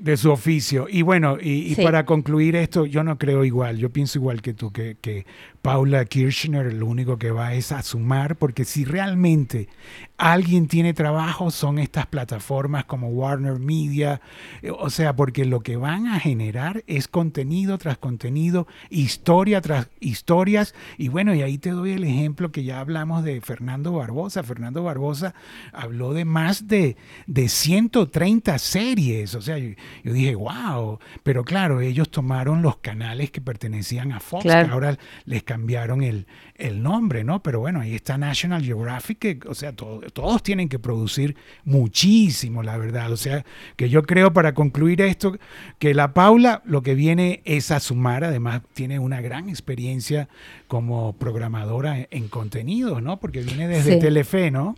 de 0.00 0.16
su 0.16 0.30
oficio. 0.30 0.86
Y 0.88 1.02
bueno, 1.02 1.38
y, 1.40 1.74
para 1.76 2.04
concluir 2.04 2.56
esto, 2.56 2.86
yo 2.86 3.02
no 3.04 3.18
creo 3.18 3.44
igual, 3.44 3.78
yo 3.78 3.90
pienso 3.90 4.18
igual 4.18 4.42
que 4.42 4.54
tú, 4.54 4.70
que, 4.70 4.96
que 5.00 5.26
Paula 5.62 6.04
Kirchner 6.04 6.72
lo 6.72 6.86
único 6.86 7.18
que 7.18 7.30
va 7.30 7.54
es 7.54 7.72
a 7.72 7.82
sumar, 7.82 8.36
porque 8.36 8.64
si 8.64 8.84
realmente 8.84 9.68
alguien 10.16 10.66
tiene 10.66 10.94
trabajo 10.94 11.50
son 11.50 11.78
estas 11.78 12.06
plataformas 12.06 12.84
como 12.84 13.08
Warner 13.08 13.58
Media, 13.58 14.20
eh, 14.62 14.70
o 14.70 14.90
sea, 14.90 15.14
porque 15.16 15.44
lo 15.44 15.60
que 15.60 15.76
van 15.76 16.06
a 16.06 16.20
generar 16.20 16.84
es 16.86 17.08
contenido 17.08 17.78
tras 17.78 17.98
contenido, 17.98 18.66
historia 18.90 19.60
tras 19.60 19.88
historias, 20.00 20.74
y 20.96 21.08
bueno, 21.08 21.34
y 21.34 21.42
ahí 21.42 21.58
te 21.58 21.70
doy 21.70 21.92
el 21.92 22.04
ejemplo 22.04 22.52
que 22.52 22.64
ya 22.64 22.80
hablamos 22.80 23.24
de 23.24 23.40
Fernando 23.40 23.92
Barbosa. 23.92 24.42
Fernando 24.42 24.82
Barbosa 24.82 25.34
habló 25.72 26.12
de 26.12 26.24
más 26.24 26.68
de, 26.68 26.96
de 27.26 27.48
130 27.48 28.58
series, 28.58 29.34
o 29.34 29.40
sea, 29.40 29.58
yo, 29.58 29.74
dije, 30.02 30.34
wow, 30.34 30.98
pero 31.22 31.44
claro, 31.44 31.80
ellos 31.80 32.10
tomaron 32.10 32.62
los 32.62 32.78
canales 32.78 33.30
que 33.30 33.40
pertenecían 33.40 34.12
a 34.12 34.20
Fox, 34.20 34.44
que 34.44 34.52
ahora 34.52 34.98
les 35.24 35.42
cambiaron 35.48 36.02
el, 36.02 36.26
el 36.56 36.82
nombre, 36.82 37.24
¿no? 37.24 37.42
Pero 37.42 37.60
bueno, 37.60 37.80
ahí 37.80 37.94
está 37.94 38.18
National 38.18 38.62
Geographic, 38.62 39.18
que, 39.18 39.38
o 39.46 39.54
sea, 39.54 39.72
todos 39.72 40.42
tienen 40.42 40.68
que 40.68 40.78
producir 40.78 41.36
muchísimo, 41.64 42.62
la 42.62 42.76
verdad. 42.76 43.10
O 43.10 43.16
sea, 43.16 43.46
que 43.76 43.88
yo 43.88 44.02
creo, 44.02 44.34
para 44.34 44.52
concluir 44.52 45.00
esto, 45.00 45.38
que 45.78 45.94
la 45.94 46.12
Paula 46.12 46.60
lo 46.66 46.82
que 46.82 46.94
viene 46.94 47.40
es 47.46 47.70
a 47.70 47.80
sumar, 47.80 48.24
además 48.24 48.60
tiene 48.74 48.98
una 48.98 49.22
gran 49.22 49.48
experiencia 49.48 50.28
como 50.66 51.14
programadora 51.14 52.06
en, 52.10 52.28
contenidos, 52.28 53.02
¿no? 53.02 53.18
Porque 53.18 53.40
viene 53.40 53.68
desde 53.68 53.96
Telefe, 53.96 54.50
¿no? 54.50 54.76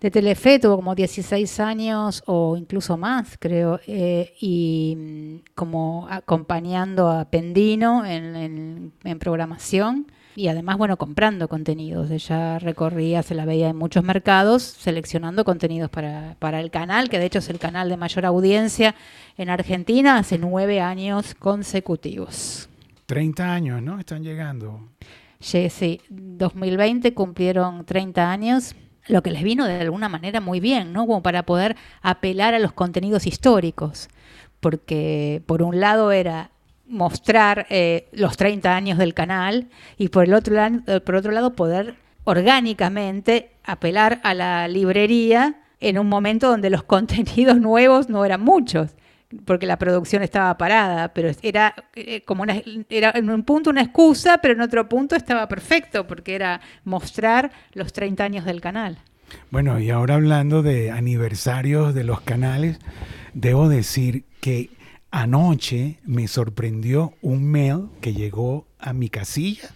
De 0.00 0.10
Telefe, 0.10 0.58
tuvo 0.58 0.76
como 0.76 0.94
16 0.94 1.60
años 1.60 2.22
o 2.26 2.56
incluso 2.56 2.96
más, 2.96 3.36
creo, 3.38 3.80
eh, 3.86 4.34
y 4.40 4.96
mm, 4.96 5.50
como 5.54 6.06
acompañando 6.08 7.10
a 7.10 7.24
Pendino 7.24 8.04
en, 8.06 8.92
programación 9.18 10.06
y 10.36 10.46
además, 10.46 10.78
bueno, 10.78 10.96
comprando 10.96 11.48
contenidos. 11.48 12.10
Ella 12.12 12.60
recorría, 12.60 13.24
se 13.24 13.34
la 13.34 13.44
veía 13.44 13.70
en 13.70 13.76
muchos 13.76 14.04
mercados, 14.04 14.62
seleccionando 14.62 15.44
contenidos 15.44 15.90
para, 15.90 16.36
para 16.38 16.60
el 16.60 16.70
canal, 16.70 17.08
que 17.08 17.18
de 17.18 17.26
hecho 17.26 17.40
es 17.40 17.48
el 17.48 17.58
canal 17.58 17.88
de 17.88 17.96
mayor 17.96 18.24
audiencia 18.24 18.94
en 19.36 19.50
Argentina 19.50 20.18
hace 20.18 20.38
nueve 20.38 20.80
años 20.80 21.34
consecutivos. 21.34 22.68
30 23.06 23.52
años, 23.52 23.82
¿no? 23.82 23.98
Están 23.98 24.22
llegando. 24.22 24.80
Sí, 25.40 25.70
sí, 25.70 26.00
2020 26.08 27.14
cumplieron 27.14 27.84
30 27.84 28.30
años 28.30 28.76
lo 29.08 29.22
que 29.22 29.30
les 29.30 29.42
vino 29.42 29.66
de 29.66 29.80
alguna 29.80 30.08
manera 30.08 30.40
muy 30.40 30.60
bien, 30.60 30.92
¿no? 30.92 31.06
Como 31.06 31.22
para 31.22 31.42
poder 31.44 31.76
apelar 32.02 32.54
a 32.54 32.58
los 32.58 32.72
contenidos 32.72 33.26
históricos, 33.26 34.08
porque 34.60 35.42
por 35.46 35.62
un 35.62 35.80
lado 35.80 36.12
era 36.12 36.50
mostrar 36.86 37.66
eh, 37.70 38.08
los 38.12 38.36
30 38.36 38.74
años 38.74 38.98
del 38.98 39.14
canal 39.14 39.68
y 39.98 40.08
por 40.08 40.24
el 40.24 40.34
otro 40.34 40.56
eh, 40.56 41.00
por 41.00 41.16
otro 41.16 41.32
lado 41.32 41.54
poder 41.54 41.96
orgánicamente 42.24 43.50
apelar 43.62 44.20
a 44.24 44.32
la 44.32 44.68
librería 44.68 45.56
en 45.80 45.98
un 45.98 46.08
momento 46.08 46.48
donde 46.48 46.70
los 46.70 46.82
contenidos 46.84 47.58
nuevos 47.58 48.08
no 48.08 48.24
eran 48.24 48.40
muchos 48.40 48.90
porque 49.44 49.66
la 49.66 49.78
producción 49.78 50.22
estaba 50.22 50.56
parada, 50.56 51.12
pero 51.12 51.30
era 51.42 51.74
eh, 51.94 52.22
como 52.22 52.42
una, 52.42 52.62
era 52.88 53.12
en 53.14 53.28
un 53.30 53.42
punto 53.42 53.70
una 53.70 53.82
excusa, 53.82 54.38
pero 54.38 54.54
en 54.54 54.60
otro 54.60 54.88
punto 54.88 55.16
estaba 55.16 55.48
perfecto, 55.48 56.06
porque 56.06 56.34
era 56.34 56.60
mostrar 56.84 57.50
los 57.74 57.92
30 57.92 58.24
años 58.24 58.44
del 58.44 58.60
canal. 58.60 58.98
Bueno, 59.50 59.78
y 59.78 59.90
ahora 59.90 60.14
hablando 60.14 60.62
de 60.62 60.90
aniversarios 60.90 61.94
de 61.94 62.04
los 62.04 62.22
canales, 62.22 62.78
debo 63.34 63.68
decir 63.68 64.24
que 64.40 64.70
anoche 65.10 65.98
me 66.04 66.28
sorprendió 66.28 67.12
un 67.20 67.44
mail 67.44 67.88
que 68.00 68.14
llegó 68.14 68.66
a 68.78 68.94
mi 68.94 69.10
casilla, 69.10 69.70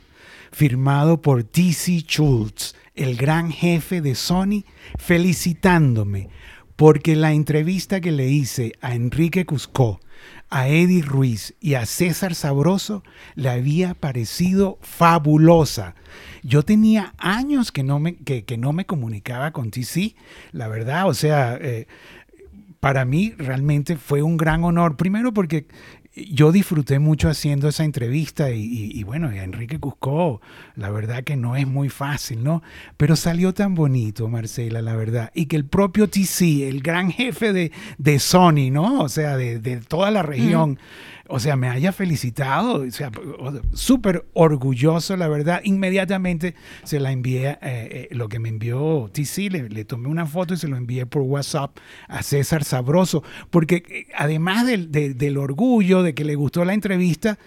firmado 0.51 1.21
por 1.21 1.45
TC 1.45 2.05
Schultz, 2.07 2.75
el 2.95 3.17
gran 3.17 3.51
jefe 3.51 4.01
de 4.01 4.15
Sony, 4.15 4.65
felicitándome 4.99 6.29
porque 6.77 7.17
la 7.17 7.33
entrevista 7.33 8.01
que 8.01 8.13
le 8.13 8.29
hice 8.29 8.73
a 8.81 8.95
Enrique 8.95 9.45
Cuscó, 9.45 10.01
a 10.51 10.69
Eddie 10.69 11.03
Ruiz 11.03 11.55
y 11.61 11.75
a 11.75 11.87
César 11.87 12.35
Sabroso 12.35 13.03
le 13.35 13.49
había 13.49 13.95
parecido 13.95 14.79
fabulosa. 14.83 15.95
Yo 16.43 16.63
tenía 16.63 17.15
años 17.19 17.73
que 17.73 17.83
no 17.83 17.99
me, 17.99 18.17
que, 18.17 18.45
no 18.59 18.73
me 18.73 18.85
comunicaba 18.85 19.53
con 19.53 19.71
TC, 19.71 20.15
la 20.53 20.69
verdad, 20.69 21.09
o 21.09 21.15
sea, 21.15 21.57
eh, 21.61 21.87
para 22.81 23.05
mí 23.05 23.33
realmente 23.39 23.97
fue 23.97 24.23
un 24.23 24.37
gran 24.37 24.65
honor, 24.65 24.97
primero 24.97 25.33
porque 25.33 25.67
yo 26.15 26.53
disfruté 26.53 26.99
mucho 26.99 27.29
haciendo 27.29 27.69
esa 27.69 27.85
entrevista 27.85 28.51
y, 28.51 29.03
bueno, 29.05 29.31
Enrique 29.31 29.79
Cusco, 29.79 30.43
la 30.77 30.91
verdad 30.91 31.25
que 31.25 31.37
no 31.37 31.57
es 31.57 31.67
muy 31.67 31.89
fácil, 31.89 32.45
¿no? 32.45 32.63
Pero 32.97 33.17
salió 33.17 33.55
tan 33.55 33.75
bonito, 33.75 34.29
Marcela, 34.29 34.83
la 34.83 34.95
verdad. 34.95 35.31
Y 35.35 35.47
que 35.47 35.57
el 35.57 35.65
propio 35.65 36.09
TC, 36.09 36.69
el 36.69 36.83
gran 36.83 37.11
jefe 37.11 37.53
de, 37.53 37.73
de 37.97 38.19
Sony, 38.19 38.71
¿no? 38.71 39.01
O 39.01 39.09
sea, 39.09 39.37
de, 39.37 39.81
toda 39.89 40.11
la 40.11 40.23
región 40.23 40.79
o 41.29 41.39
sea, 41.39 41.57
me 41.57 41.69
haya 41.69 41.93
felicitado, 41.93 42.83
o 42.83 42.91
sea, 42.91 43.11
súper 43.73 44.27
orgulloso, 44.33 45.17
la 45.17 45.29
verdad. 45.29 45.61
Inmediatamente 45.65 46.55
se 46.85 47.01
la 47.01 47.13
envié, 47.13 47.51
eh, 47.51 47.59
eh, 47.63 48.09
lo 48.11 48.29
que 48.29 48.39
me 48.39 48.49
envió 48.49 49.11
TC, 49.13 49.51
le, 49.51 49.85
tomé 49.85 50.09
una 50.09 50.27
foto 50.27 50.55
y 50.55 50.57
se 50.57 50.69
lo 50.69 50.77
envié 50.77 51.07
por 51.07 51.23
WhatsApp 51.23 51.77
a 52.09 52.23
César 52.23 52.65
Sabroso, 52.65 53.23
porque 53.51 53.83
eh, 53.89 54.07
además 54.17 54.67
del, 54.67 54.91
del, 54.91 55.37
orgullo 55.37 56.03
de 56.03 56.15
que 56.15 56.25
le 56.25 56.35
gustó 56.35 56.65
la 56.65 56.75
entrevista, 56.75 57.39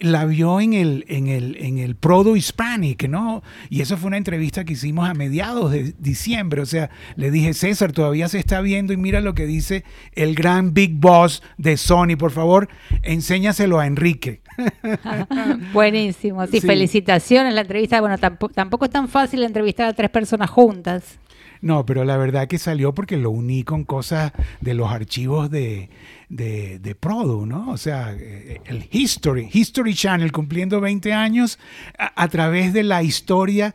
la 0.00 0.24
vio 0.24 0.60
en 0.60 0.72
el, 0.72 1.04
en 1.08 1.28
el, 1.28 1.56
en 1.56 1.78
el 1.78 1.96
Prodo 1.96 2.36
Hispanic, 2.36 3.08
¿no? 3.08 3.42
Y 3.68 3.82
eso 3.82 3.96
fue 3.96 4.08
una 4.08 4.16
entrevista 4.16 4.64
que 4.64 4.72
hicimos 4.72 5.08
a 5.08 5.14
mediados 5.14 5.70
de 5.70 5.94
diciembre, 5.98 6.62
o 6.62 6.66
sea, 6.66 6.90
le 7.16 7.30
dije, 7.30 7.52
César, 7.54 7.92
todavía 7.92 8.28
se 8.28 8.38
está 8.38 8.60
viendo 8.60 8.92
y 8.92 8.96
mira 8.96 9.20
lo 9.20 9.34
que 9.34 9.46
dice 9.46 9.84
el 10.14 10.34
gran 10.34 10.72
Big 10.72 10.94
Boss 10.94 11.42
de 11.58 11.76
Sony, 11.76 12.16
por 12.18 12.30
favor, 12.30 12.68
enséñaselo 13.08 13.78
a 13.78 13.86
Enrique. 13.86 14.42
Buenísimo, 15.72 16.46
sí, 16.46 16.60
felicitaciones. 16.60 17.54
La 17.54 17.62
entrevista, 17.62 18.00
bueno, 18.00 18.18
tampoco, 18.18 18.84
es 18.84 18.90
tan 18.90 19.08
fácil 19.08 19.42
entrevistar 19.42 19.88
a 19.88 19.92
tres 19.92 20.10
personas 20.10 20.50
juntas. 20.50 21.18
No, 21.60 21.84
pero 21.84 22.04
la 22.04 22.16
verdad 22.16 22.46
que 22.46 22.58
salió 22.58 22.94
porque 22.94 23.16
lo 23.16 23.30
uní 23.30 23.64
con 23.64 23.84
cosas 23.84 24.32
de 24.60 24.74
los 24.74 24.92
archivos 24.92 25.50
de, 25.50 25.90
de, 26.28 26.78
de 26.78 26.94
Produ, 26.94 27.46
¿no? 27.46 27.70
O 27.70 27.76
sea, 27.76 28.14
eh, 28.16 28.60
el 28.66 28.88
History, 28.92 29.48
History 29.52 29.94
Channel 29.94 30.30
cumpliendo 30.30 30.80
20 30.80 31.12
años 31.12 31.58
a, 31.98 32.28
través 32.28 32.72
de 32.72 32.84
la 32.84 33.02
historia 33.02 33.74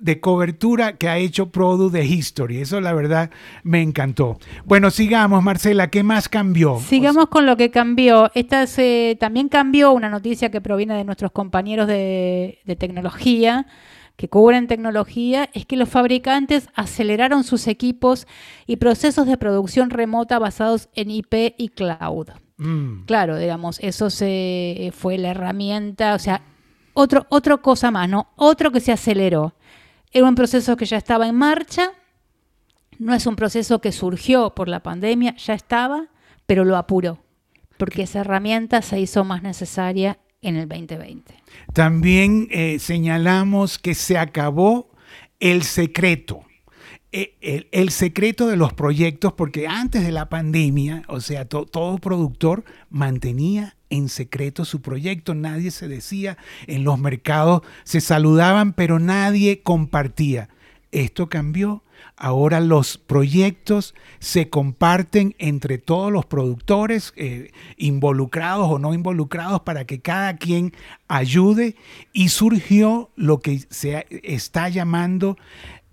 de 0.00 0.20
cobertura 0.20 0.96
que 0.96 1.08
ha 1.08 1.18
hecho 1.18 1.50
Produ 1.50 1.90
de 1.90 2.04
History. 2.04 2.60
Eso 2.60 2.80
la 2.80 2.92
verdad 2.92 3.30
me 3.62 3.82
encantó. 3.82 4.38
Bueno, 4.64 4.90
sigamos, 4.90 5.42
Marcela, 5.42 5.90
¿qué 5.90 6.02
más 6.02 6.28
cambió? 6.28 6.78
Sigamos 6.78 7.28
con 7.28 7.46
lo 7.46 7.56
que 7.56 7.70
cambió. 7.70 8.30
Esta 8.34 8.66
también 9.18 9.48
cambió 9.48 9.92
una 9.92 10.08
noticia 10.08 10.50
que 10.50 10.60
proviene 10.60 10.94
de 10.94 11.04
nuestros 11.04 11.32
compañeros 11.32 11.86
de, 11.86 12.60
de 12.64 12.76
tecnología 12.76 13.66
que 14.16 14.28
cubren 14.28 14.68
tecnología 14.68 15.50
es 15.54 15.66
que 15.66 15.76
los 15.76 15.88
fabricantes 15.88 16.68
aceleraron 16.74 17.42
sus 17.42 17.66
equipos 17.66 18.26
y 18.66 18.76
procesos 18.76 19.26
de 19.26 19.36
producción 19.36 19.90
remota 19.90 20.38
basados 20.38 20.88
en 20.94 21.10
IP 21.10 21.54
y 21.58 21.70
cloud. 21.70 22.28
Mm. 22.56 23.04
Claro, 23.06 23.38
digamos, 23.38 23.80
eso 23.80 24.10
se 24.10 24.92
fue 24.96 25.18
la 25.18 25.30
herramienta, 25.30 26.14
o 26.14 26.18
sea, 26.18 26.42
otro, 26.92 27.26
otra 27.28 27.56
cosa 27.56 27.90
más, 27.90 28.08
¿no? 28.08 28.28
Otro 28.36 28.70
que 28.70 28.80
se 28.80 28.92
aceleró. 28.92 29.54
Era 30.14 30.28
un 30.28 30.36
proceso 30.36 30.76
que 30.76 30.86
ya 30.86 30.96
estaba 30.96 31.26
en 31.26 31.34
marcha, 31.34 31.90
no 33.00 33.14
es 33.14 33.26
un 33.26 33.34
proceso 33.34 33.80
que 33.80 33.90
surgió 33.90 34.54
por 34.54 34.68
la 34.68 34.80
pandemia, 34.80 35.34
ya 35.36 35.54
estaba, 35.54 36.06
pero 36.46 36.64
lo 36.64 36.76
apuró, 36.76 37.18
porque 37.78 38.02
esa 38.02 38.20
herramienta 38.20 38.80
se 38.80 39.00
hizo 39.00 39.24
más 39.24 39.42
necesaria 39.42 40.18
en 40.40 40.54
el 40.54 40.68
2020. 40.68 41.34
También 41.72 42.46
eh, 42.52 42.78
señalamos 42.78 43.80
que 43.80 43.94
se 43.94 44.16
acabó 44.16 44.92
el 45.40 45.64
secreto. 45.64 46.44
Eh, 47.16 47.68
El, 47.70 47.90
secreto 47.90 48.48
de 48.48 48.56
los 48.56 48.72
proyectos, 48.72 49.32
porque 49.34 49.68
antes 49.68 50.02
de 50.02 50.10
la 50.10 50.28
pandemia, 50.28 51.04
o 51.06 51.20
sea, 51.20 51.44
to- 51.44 51.64
todo 51.64 51.98
productor 51.98 52.64
mantenía 52.90 53.76
en 53.88 54.08
secreto 54.08 54.64
su 54.64 54.80
proyecto, 54.82 55.34
nadie 55.34 55.70
se 55.70 55.86
decía, 55.86 56.36
en 56.66 56.82
los 56.82 56.98
mercados 56.98 57.62
se 57.84 58.00
saludaban, 58.00 58.72
pero 58.72 58.98
nadie 58.98 59.62
compartía. 59.62 60.48
Esto 60.90 61.28
cambió. 61.28 61.82
Ahora 62.16 62.60
los 62.60 62.98
proyectos 62.98 63.94
se 64.18 64.48
comparten 64.48 65.34
entre 65.38 65.78
todos 65.78 66.12
los 66.12 66.26
productores, 66.26 67.12
eh, 67.16 67.50
involucrados 67.76 68.68
o 68.70 68.78
no 68.78 68.94
involucrados, 68.94 69.60
para 69.60 69.84
que 69.84 70.00
cada 70.00 70.36
quien 70.36 70.72
ayude. 71.08 71.76
Y 72.12 72.28
surgió 72.28 73.10
lo 73.16 73.38
que 73.40 73.60
se 73.70 74.06
está 74.22 74.68
llamando 74.68 75.36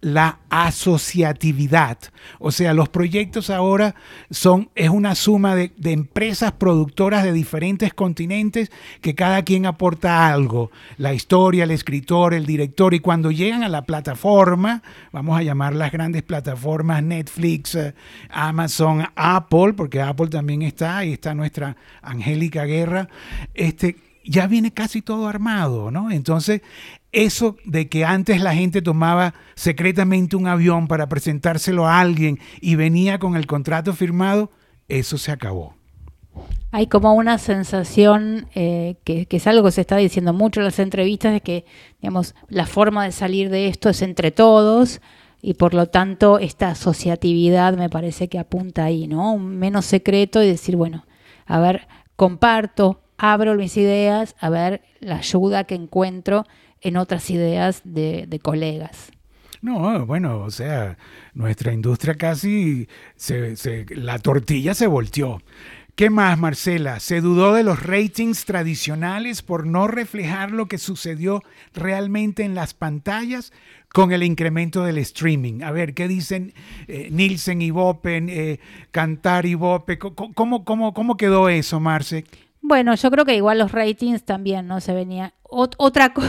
la 0.01 0.39
asociatividad. 0.49 1.97
O 2.39 2.51
sea, 2.51 2.73
los 2.73 2.89
proyectos 2.89 3.49
ahora 3.51 3.95
son, 4.31 4.69
es 4.75 4.89
una 4.89 5.15
suma 5.15 5.55
de, 5.55 5.71
empresas 5.83 6.51
productoras 6.53 7.23
de 7.23 7.31
diferentes 7.31 7.93
continentes 7.93 8.71
que 9.01 9.13
cada 9.13 9.43
quien 9.43 9.67
aporta 9.67 10.31
algo. 10.33 10.71
La 10.97 11.13
historia, 11.13 11.63
el 11.63 11.71
escritor, 11.71 12.33
el 12.33 12.45
director. 12.45 12.93
Y 12.93 12.99
cuando 12.99 13.31
llegan 13.31 13.63
a 13.63 13.69
la 13.69 13.83
plataforma, 13.83 14.81
vamos 15.11 15.37
a 15.37 15.43
llamar 15.43 15.75
las 15.75 15.91
grandes 15.91 16.23
plataformas 16.23 17.03
Netflix, 17.03 17.75
eh, 17.75 17.93
Amazon, 18.29 19.07
Apple, 19.15 19.73
porque 19.73 20.01
Apple 20.01 20.27
también 20.27 20.63
está, 20.63 20.97
ahí 20.97 21.13
está 21.13 21.35
nuestra 21.35 21.77
Angélica 22.01 22.65
Guerra, 22.65 23.07
este, 23.53 23.97
ya 24.23 24.47
viene 24.47 24.71
casi 24.71 25.01
todo 25.01 25.27
armado, 25.27 25.91
¿no? 25.91 26.11
Entonces, 26.11 26.61
eso 27.11 27.57
de 27.65 27.89
que 27.89 28.05
antes 28.05 28.41
la 28.41 28.53
gente 28.53 28.81
tomaba 28.81 29.33
secretamente 29.55 30.35
un 30.35 30.47
avión 30.47 30.87
para 30.87 31.09
presentárselo 31.09 31.87
a 31.87 31.99
alguien 31.99 32.39
y 32.61 32.75
venía 32.75 33.19
con 33.19 33.35
el 33.35 33.47
contrato 33.47 33.93
firmado, 33.93 34.51
eso 34.87 35.17
se 35.17 35.31
acabó. 35.31 35.75
Hay 36.71 36.87
como 36.87 37.13
una 37.13 37.37
sensación 37.37 38.47
eh, 38.55 38.95
que, 39.03 39.27
es 39.29 39.47
algo 39.47 39.65
que 39.65 39.71
se 39.71 39.81
está 39.81 39.97
diciendo 39.97 40.31
mucho 40.31 40.61
en 40.61 40.65
las 40.65 40.79
entrevistas, 40.79 41.33
de 41.33 41.41
que 41.41 41.65
digamos, 42.01 42.33
la 42.47 42.65
forma 42.65 43.03
de 43.03 43.11
salir 43.11 43.49
de 43.49 43.67
esto 43.67 43.89
es 43.89 44.01
entre 44.01 44.31
todos 44.31 45.01
y 45.41 45.55
por 45.55 45.73
lo 45.73 45.87
tanto 45.87 46.39
esta 46.39 46.69
asociatividad 46.69 47.75
me 47.75 47.89
parece 47.89 48.29
que 48.29 48.39
apunta 48.39 48.85
ahí, 48.85 49.07
¿no? 49.07 49.33
Un 49.33 49.57
menos 49.57 49.85
secreto 49.85 50.41
y 50.41 50.47
decir, 50.47 50.77
bueno, 50.77 51.05
a 51.45 51.59
ver, 51.59 51.87
comparto, 52.15 53.00
abro 53.21 53.53
mis 53.53 53.77
ideas, 53.77 54.35
a 54.39 54.49
ver 54.49 54.81
la 54.99 55.17
ayuda 55.17 55.65
que 55.65 55.75
encuentro 55.75 56.47
en 56.81 56.97
otras 56.97 57.29
ideas 57.29 57.81
de, 57.83 58.39
colegas. 58.41 59.11
No, 59.61 60.07
bueno, 60.07 60.39
o 60.39 60.49
sea, 60.49 60.97
nuestra 61.35 61.71
industria 61.71 62.15
casi, 62.15 62.87
se, 63.15 63.85
la 63.91 64.17
tortilla 64.17 64.73
se 64.73 64.87
volteó. 64.87 65.39
¿Qué 65.93 66.09
más, 66.09 66.39
Marcela? 66.39 66.99
Se 66.99 67.21
dudó 67.21 67.53
de 67.53 67.61
los 67.61 67.83
ratings 67.83 68.45
tradicionales 68.45 69.43
por 69.43 69.67
no 69.67 69.87
reflejar 69.87 70.49
lo 70.49 70.65
que 70.65 70.79
sucedió 70.79 71.43
realmente 71.75 72.41
en 72.43 72.55
las 72.55 72.73
pantallas 72.73 73.53
con 73.93 74.11
el 74.13 74.23
incremento 74.23 74.83
del 74.83 74.97
streaming. 74.97 75.61
A 75.61 75.69
ver, 75.69 75.93
¿qué 75.93 76.07
dicen 76.07 76.55
eh, 76.87 77.09
Nielsen 77.11 77.61
y 77.61 77.69
Bopen, 77.69 78.29
eh, 78.31 78.59
Cantar 78.89 79.45
y 79.45 79.53
Bope? 79.53 79.99
¿Cómo, 79.99 80.65
cómo, 80.65 80.93
¿Cómo 80.95 81.17
quedó 81.17 81.49
eso, 81.49 81.79
Marce? 81.79 82.25
Bueno, 82.61 82.93
yo 82.95 83.09
creo 83.11 83.25
que 83.25 83.35
igual 83.35 83.57
los 83.59 83.71
ratings 83.71 84.23
también, 84.23 84.67
¿no? 84.67 84.79
Se 84.81 84.93
venía. 84.93 85.33
Ot- 85.43 85.75
otra. 85.77 86.13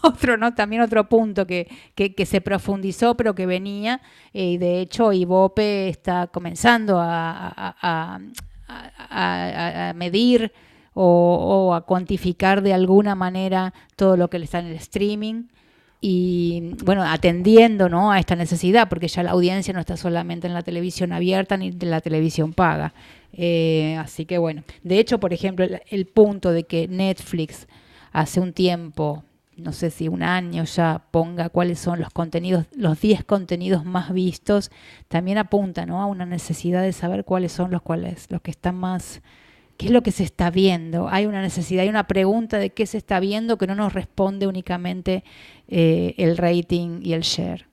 Otro, 0.00 0.36
¿no? 0.36 0.54
También 0.54 0.80
otro 0.82 1.08
punto 1.08 1.44
que, 1.44 1.66
que, 1.96 2.14
que 2.14 2.24
se 2.24 2.40
profundizó, 2.40 3.16
pero 3.16 3.34
que 3.34 3.46
venía, 3.46 4.00
eh, 4.32 4.50
y 4.52 4.56
de 4.56 4.80
hecho 4.80 5.12
Ibope 5.12 5.88
está 5.88 6.28
comenzando 6.28 7.00
a, 7.00 7.48
a- 7.48 8.20
a- 9.10 9.92
medir 9.94 10.52
o, 10.94 11.66
o 11.70 11.74
a 11.74 11.80
cuantificar 11.84 12.62
de 12.62 12.74
alguna 12.74 13.16
manera 13.16 13.74
todo 13.96 14.16
lo 14.16 14.30
que 14.30 14.38
le 14.38 14.44
está 14.44 14.60
en 14.60 14.66
el 14.66 14.76
streaming 14.76 15.44
y 16.00 16.74
bueno, 16.84 17.02
atendiendo 17.02 17.88
¿no? 17.88 18.12
a 18.12 18.20
esta 18.20 18.36
necesidad, 18.36 18.88
porque 18.88 19.08
ya 19.08 19.24
la 19.24 19.32
audiencia 19.32 19.74
no 19.74 19.80
está 19.80 19.96
solamente 19.96 20.46
en 20.46 20.54
la 20.54 20.62
televisión 20.62 21.12
abierta 21.12 21.56
ni 21.56 21.68
en 21.68 21.90
la 21.90 22.00
televisión 22.00 22.52
paga. 22.52 22.94
Eh, 23.32 23.96
así 23.98 24.24
que 24.24 24.38
bueno, 24.38 24.64
de 24.82 24.98
hecho, 24.98 25.20
por 25.20 25.32
ejemplo, 25.32 25.64
el, 25.64 25.82
el 25.88 26.06
punto 26.06 26.50
de 26.50 26.64
que 26.64 26.88
Netflix 26.88 27.68
hace 28.12 28.40
un 28.40 28.52
tiempo, 28.52 29.22
no 29.56 29.72
sé 29.72 29.90
si 29.90 30.08
un 30.08 30.22
año 30.22 30.64
ya, 30.64 31.04
ponga 31.10 31.48
cuáles 31.48 31.78
son 31.78 32.00
los 32.00 32.10
contenidos, 32.10 32.66
los 32.74 33.00
10 33.00 33.24
contenidos 33.24 33.84
más 33.84 34.12
vistos, 34.12 34.70
también 35.08 35.38
apunta 35.38 35.86
¿no? 35.86 36.00
a 36.00 36.06
una 36.06 36.26
necesidad 36.26 36.82
de 36.82 36.92
saber 36.92 37.24
cuáles 37.24 37.52
son 37.52 37.70
los 37.70 37.82
cuales, 37.82 38.26
los 38.30 38.40
que 38.40 38.50
están 38.50 38.76
más 38.76 39.20
¿Qué 39.78 39.86
es 39.86 39.92
lo 39.92 40.02
que 40.02 40.10
se 40.10 40.24
está 40.24 40.50
viendo? 40.50 41.08
Hay 41.08 41.26
una 41.26 41.40
necesidad, 41.40 41.84
hay 41.84 41.88
una 41.88 42.08
pregunta 42.08 42.58
de 42.58 42.70
qué 42.70 42.84
se 42.84 42.98
está 42.98 43.20
viendo 43.20 43.58
que 43.58 43.68
no 43.68 43.76
nos 43.76 43.92
responde 43.92 44.48
únicamente 44.48 45.22
eh, 45.68 46.16
el 46.18 46.36
rating 46.36 47.00
y 47.04 47.12
el 47.12 47.20
share. 47.20 47.67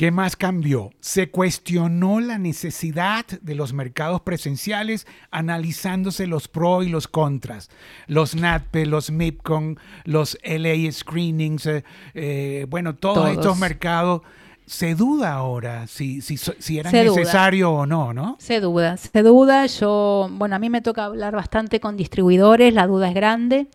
¿Qué 0.00 0.10
más 0.10 0.34
cambió? 0.34 0.92
Se 1.00 1.30
cuestionó 1.30 2.20
la 2.20 2.38
necesidad 2.38 3.26
de 3.26 3.54
los 3.54 3.74
mercados 3.74 4.22
presenciales 4.22 5.06
analizándose 5.30 6.26
los 6.26 6.48
pros 6.48 6.86
y 6.86 6.88
los 6.88 7.06
contras. 7.06 7.68
Los 8.06 8.34
NATPE, 8.34 8.86
los 8.86 9.10
MIPCON, 9.10 9.78
los 10.04 10.38
LA 10.42 10.90
Screenings, 10.90 11.66
eh, 11.66 11.84
eh, 12.14 12.64
bueno, 12.70 12.94
todos, 12.94 13.16
Todos. 13.16 13.30
estos 13.32 13.58
mercados. 13.58 14.22
Se 14.64 14.94
duda 14.94 15.34
ahora 15.34 15.86
si, 15.86 16.22
si, 16.22 16.38
si 16.38 16.78
era 16.78 16.90
necesario 16.90 17.70
o 17.70 17.84
no, 17.84 18.14
¿no? 18.14 18.36
Se 18.38 18.60
duda, 18.60 18.96
se 18.96 19.22
duda. 19.22 19.66
Yo, 19.66 20.30
bueno, 20.32 20.56
a 20.56 20.58
mí 20.58 20.70
me 20.70 20.80
toca 20.80 21.04
hablar 21.04 21.34
bastante 21.34 21.78
con 21.78 21.98
distribuidores, 21.98 22.72
la 22.72 22.86
duda 22.86 23.08
es 23.08 23.14
grande. 23.14 23.66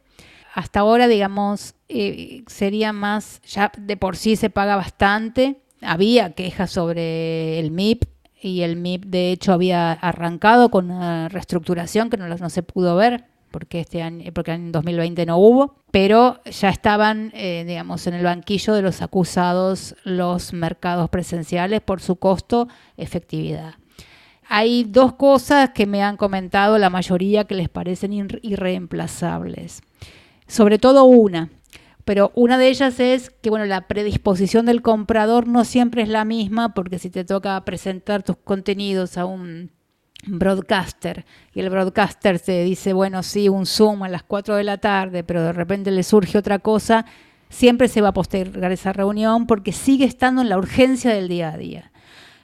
Hasta 0.55 0.79
ahora, 0.79 1.07
digamos, 1.07 1.75
eh, 1.87 2.43
sería 2.47 2.93
más, 2.93 3.43
ya 3.43 3.71
de 3.77 3.95
por 3.95 4.17
sí 4.17 4.35
se 4.35 4.49
paga 4.49 4.75
bastante. 4.75 5.61
Había 5.85 6.31
quejas 6.31 6.71
sobre 6.71 7.59
el 7.59 7.71
MIP 7.71 8.03
y 8.41 8.61
el 8.61 8.75
MIP 8.75 9.05
de 9.05 9.31
hecho 9.31 9.53
había 9.53 9.91
arrancado 9.93 10.69
con 10.69 10.91
una 10.91 11.29
reestructuración 11.29 12.09
que 12.09 12.17
no, 12.17 12.49
se 12.49 12.63
pudo 12.63 12.95
ver 12.95 13.25
porque 13.51 13.79
este 13.79 14.01
año, 14.01 14.29
porque 14.33 14.51
en 14.51 14.71
2020 14.73 15.25
no 15.25 15.37
hubo, 15.37 15.75
pero 15.91 16.41
ya 16.43 16.69
estaban, 16.69 17.31
eh, 17.33 17.63
digamos, 17.65 18.05
en 18.05 18.13
el 18.15 18.23
banquillo 18.25 18.73
de 18.73 18.81
los 18.81 19.01
acusados 19.01 19.95
los 20.03 20.51
mercados 20.51 21.09
presenciales 21.09 21.79
por 21.79 22.01
su 22.01 22.17
costo 22.17 22.67
efectividad. 22.97 23.75
Hay 24.49 24.83
dos 24.83 25.13
cosas 25.13 25.69
que 25.71 25.85
me 25.87 26.03
han 26.03 26.17
comentado 26.17 26.77
la 26.77 26.89
mayoría 26.89 27.45
que 27.45 27.55
les 27.55 27.69
parecen 27.69 28.11
ir- 28.11 28.39
irreemplazables. 28.43 29.81
Sobre 30.47 30.77
todo 30.77 31.05
una, 31.05 31.49
pero 32.05 32.31
una 32.35 32.57
de 32.59 32.69
ellas 32.69 32.99
es 32.99 33.31
que 33.41 33.49
bueno, 33.49 33.65
la 33.65 33.87
predisposición 33.87 34.67
del 34.67 34.83
comprador 34.83 35.47
no 35.47 35.65
siempre 35.65 36.03
es 36.03 36.09
la 36.09 36.23
misma, 36.23 36.73
porque 36.73 36.99
si 36.99 37.09
te 37.09 37.25
toca 37.25 37.63
presentar 37.65 38.23
tus 38.23 38.37
contenidos 38.37 39.17
a 39.17 39.25
un 39.25 39.71
broadcaster 40.27 41.25
y 41.53 41.59
el 41.59 41.69
broadcaster 41.69 42.39
te 42.39 42.63
dice, 42.63 42.93
bueno, 42.93 43.23
sí, 43.23 43.49
un 43.49 43.65
Zoom 43.65 44.03
a 44.03 44.09
las 44.09 44.23
4 44.23 44.55
de 44.55 44.63
la 44.63 44.77
tarde, 44.77 45.23
pero 45.23 45.41
de 45.41 45.53
repente 45.53 45.91
le 45.91 46.03
surge 46.03 46.37
otra 46.37 46.59
cosa, 46.59 47.05
siempre 47.49 47.87
se 47.87 48.01
va 48.01 48.09
a 48.09 48.13
postergar 48.13 48.71
esa 48.71 48.93
reunión 48.93 49.47
porque 49.47 49.71
sigue 49.71 50.05
estando 50.05 50.41
en 50.41 50.49
la 50.49 50.57
urgencia 50.57 51.11
del 51.11 51.27
día 51.27 51.53
a 51.53 51.57
día. 51.57 51.91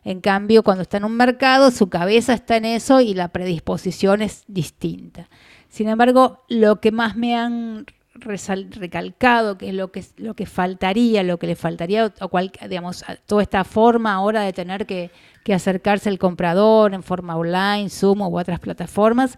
En 0.04 0.22
cambio, 0.22 0.64
cuando 0.64 0.82
está 0.82 0.98
en 0.98 1.06
un 1.06 1.16
mercado, 1.16 1.70
su 1.70 1.90
cabeza 1.90 2.34
está 2.34 2.58
en 2.58 2.66
eso 2.66 3.02
y 3.02 3.14
la 3.14 3.28
predisposición 3.28 4.24
es 4.24 4.44
distinta. 4.48 5.30
Sin 5.70 5.88
embargo, 5.88 6.44
lo 6.50 6.82
que 6.82 6.92
más 6.92 7.16
me 7.16 7.36
han 7.36 7.86
recalcado, 8.14 9.58
que 9.58 9.70
es 9.70 9.74
lo 9.74 9.92
que, 9.92 10.04
lo 10.18 10.34
que 10.34 10.46
faltaría, 10.46 11.24
lo 11.24 11.40
que 11.40 11.48
le 11.48 11.56
faltaría, 11.56 12.14
o 12.20 12.28
cual, 12.30 12.52
digamos, 12.70 13.04
toda 13.26 13.42
esta 13.42 13.64
forma 13.64 14.14
ahora 14.14 14.42
de 14.42 14.54
tener 14.54 14.86
que, 14.86 15.12
que 15.44 15.54
acercarse 15.54 16.10
al 16.10 16.20
comprador 16.20 16.94
en 16.94 17.04
forma 17.04 17.38
online, 17.38 17.90
Zoom 17.90 18.22
u 18.22 18.38
otras 18.38 18.60
plataformas, 18.60 19.38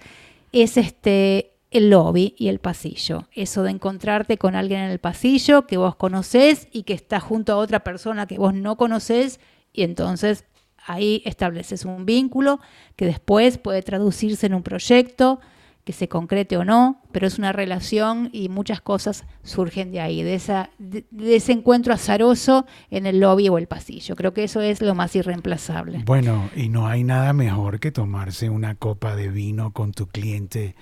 es 0.51 0.77
este 0.77 1.51
el 1.73 1.89
lobby 1.89 2.35
y 2.37 2.49
el 2.49 2.59
pasillo. 2.59 3.27
Eso 3.33 3.63
de 3.63 3.71
encontrarte 3.71 4.37
con 4.37 4.55
alguien 4.55 4.81
en 4.81 4.91
el 4.91 4.99
pasillo 4.99 5.65
que 5.65 5.77
vos 5.77 5.95
conocés 5.95 6.67
y 6.71 6.83
que 6.83 6.93
está 6.93 7.19
junto 7.19 7.51
a 7.51 7.57
otra 7.57 7.83
persona 7.83 8.27
que 8.27 8.37
vos 8.37 8.53
no 8.53 8.77
conocés 8.77 9.39
y 9.73 9.81
entonces 9.81 10.45
ahí 10.85 11.23
estableces 11.25 11.83
un 11.85 12.05
vínculo 12.05 12.59
que 12.95 13.05
después 13.05 13.57
puede 13.57 13.81
traducirse 13.81 14.45
en 14.45 14.53
un 14.53 14.61
proyecto 14.61 15.39
que 15.83 15.93
se 15.93 16.07
concrete 16.07 16.57
o 16.57 16.63
no, 16.63 17.01
pero 17.13 17.27
es 17.27 17.37
una 17.37 17.53
relación 17.53 18.29
y 18.33 18.49
muchas 18.49 18.81
cosas 18.81 19.23
surgen 19.43 19.91
de 19.91 20.01
ahí, 20.01 20.23
de, 20.23 20.35
ese 20.35 21.51
encuentro 21.51 21.93
azaroso 21.93 22.65
en 22.89 23.05
el 23.05 23.19
lobby 23.19 23.47
o 23.49 23.57
el 23.57 23.67
pasillo. 23.67 24.15
Creo 24.15 24.33
que 24.33 24.43
eso 24.43 24.59
es 24.61 24.81
lo 24.81 24.95
más 24.95 25.15
irreemplazable. 25.15 26.01
Bueno, 26.05 26.49
y 26.55 26.69
no 26.69 26.87
hay 26.87 27.03
nada 27.03 27.31
mejor 27.33 27.79
que 27.79 27.91
tomarse 27.91 28.49
una 28.49 28.75
copa 28.75 29.15
de 29.15 29.29
vino 29.29 29.71
con 29.71 29.91
tu 29.91 30.07
cliente 30.07 30.75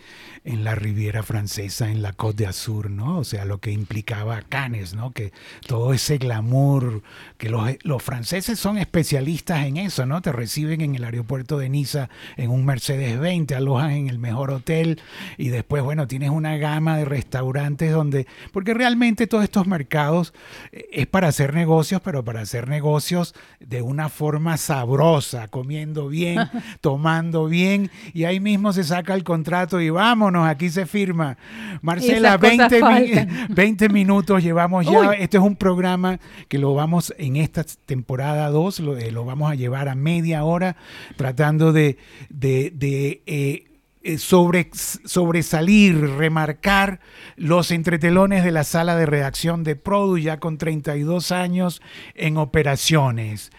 en 0.43 0.63
la 0.63 0.73
Riviera 0.73 1.21
Francesa, 1.21 1.91
en 1.91 2.01
la 2.01 2.13
Côte 2.13 2.45
d'Azur, 2.45 2.89
¿no? 2.89 3.19
O 3.19 3.23
sea, 3.23 3.45
lo 3.45 3.59
que 3.59 3.71
implicaba 3.71 4.41
Cannes, 4.41 4.95
¿no? 4.95 5.11
Que 5.11 5.33
todo 5.67 5.93
ese 5.93 6.17
glamour, 6.17 7.03
que 7.37 7.49
los, 7.49 7.69
los 7.83 8.01
franceses 8.01 8.57
son 8.57 8.77
especialistas 8.77 9.65
en 9.65 9.77
eso, 9.77 10.05
¿no? 10.05 10.21
Te 10.21 10.31
reciben 10.31 10.81
en 10.81 10.95
el 10.95 11.03
aeropuerto 11.03 11.57
de 11.57 11.69
Niza 11.69 12.09
en 12.37 12.49
un 12.49 12.65
Mercedes-Benz, 12.65 13.47
te 13.47 13.55
alojan 13.55 13.91
en 13.91 14.09
el 14.09 14.17
mejor 14.17 14.51
hotel 14.51 15.01
y 15.37 15.49
después, 15.49 15.83
bueno, 15.83 16.07
tienes 16.07 16.20
una 16.29 16.57
gama 16.57 16.97
de 16.97 17.05
restaurantes 17.05 17.91
donde, 17.91 18.27
porque 18.51 18.73
realmente 18.73 19.27
todos 19.27 19.43
estos 19.43 19.67
mercados 19.67 20.33
eh, 20.71 20.87
es 20.91 21.07
para 21.07 21.29
hacer 21.29 21.53
negocios, 21.53 22.01
pero 22.03 22.23
para 22.23 22.41
hacer 22.41 22.67
negocios 22.67 23.33
de 23.59 23.81
una 23.81 24.09
forma 24.09 24.57
sabrosa, 24.57 25.47
comiendo 25.47 26.07
bien, 26.07 26.39
tomando 26.81 27.47
bien, 27.47 27.89
y 28.13 28.25
ahí 28.25 28.39
mismo 28.39 28.73
se 28.73 28.83
saca 28.83 29.13
el 29.13 29.23
contrato 29.23 29.81
y 29.81 29.89
vámonos, 29.89 30.47
aquí 30.47 30.69
se 30.69 30.85
firma. 30.85 31.37
Marcela, 31.81 32.37
20, 32.37 33.89
minutos 33.89 34.43
llevamos 34.43 34.85
ya. 34.85 35.13
Este 35.13 35.37
es 35.37 35.43
un 35.43 35.55
programa 35.55 36.19
que 36.47 36.57
lo 36.57 36.73
vamos 36.73 37.13
en 37.17 37.35
esta 37.37 37.63
temporada 37.85 38.49
2, 38.49 38.79
eh, 38.79 39.11
lo, 39.11 39.25
vamos 39.25 39.51
a 39.51 39.55
llevar 39.55 39.89
a 39.89 39.95
media 39.95 40.43
hora 40.43 40.75
tratando 41.15 41.71
de, 41.71 41.97
de, 42.29 43.21
eh, 43.25 43.70
sobre, 44.17 44.69
sobresalir, 44.73 45.99
remarcar 46.17 46.99
los 47.35 47.71
entretelones 47.71 48.43
de 48.43 48.51
la 48.51 48.63
sala 48.63 48.95
de 48.95 49.05
redacción 49.05 49.63
de 49.63 49.75
Produ 49.75 50.17
ya 50.17 50.39
con 50.39 50.57
32 50.57 51.31
años 51.31 51.81
en 52.15 52.37
operaciones. 52.37 53.51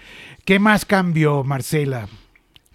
¿Qué 0.45 0.59
más 0.59 0.85
cambió, 0.85 1.45
Marcela? 1.45 2.09